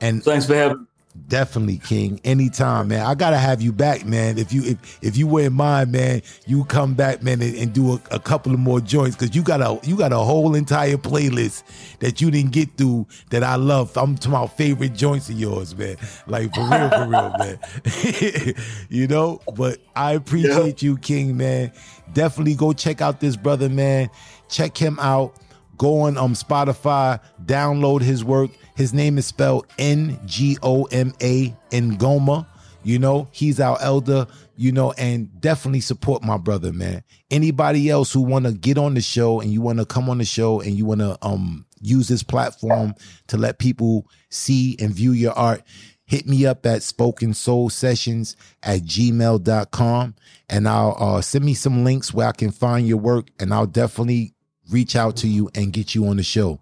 [0.00, 0.87] And Thanks for having.
[1.26, 2.20] Definitely, King.
[2.24, 3.04] Anytime, man.
[3.04, 4.38] I gotta have you back, man.
[4.38, 7.94] If you if if you wouldn't mind, man, you come back, man, and, and do
[7.94, 10.96] a, a couple of more joints because you got a you got a whole entire
[10.96, 11.64] playlist
[12.00, 13.96] that you didn't get through that I love.
[13.96, 15.96] I'm to my favorite joints of yours, man.
[16.26, 18.54] Like for real, for real, man.
[18.88, 21.72] you know, but I appreciate you, King, man.
[22.12, 24.10] Definitely go check out this brother, man.
[24.48, 25.34] Check him out.
[25.78, 28.50] Go on um Spotify, download his work.
[28.78, 32.46] His name is spelled N G O M A Ngoma.
[32.84, 37.02] You know, he's our elder, you know, and definitely support my brother, man.
[37.28, 40.18] Anybody else who want to get on the show and you want to come on
[40.18, 42.94] the show and you want to um use this platform
[43.26, 45.64] to let people see and view your art,
[46.04, 50.14] hit me up at spoken soul sessions at gmail.com
[50.48, 53.66] and I'll uh, send me some links where I can find your work and I'll
[53.66, 54.34] definitely
[54.70, 56.60] reach out to you and get you on the show.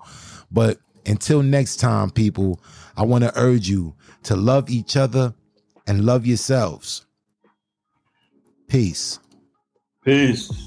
[0.50, 2.60] But until next time, people,
[2.96, 3.94] I want to urge you
[4.24, 5.34] to love each other
[5.86, 7.06] and love yourselves.
[8.68, 9.20] Peace.
[10.04, 10.65] Peace.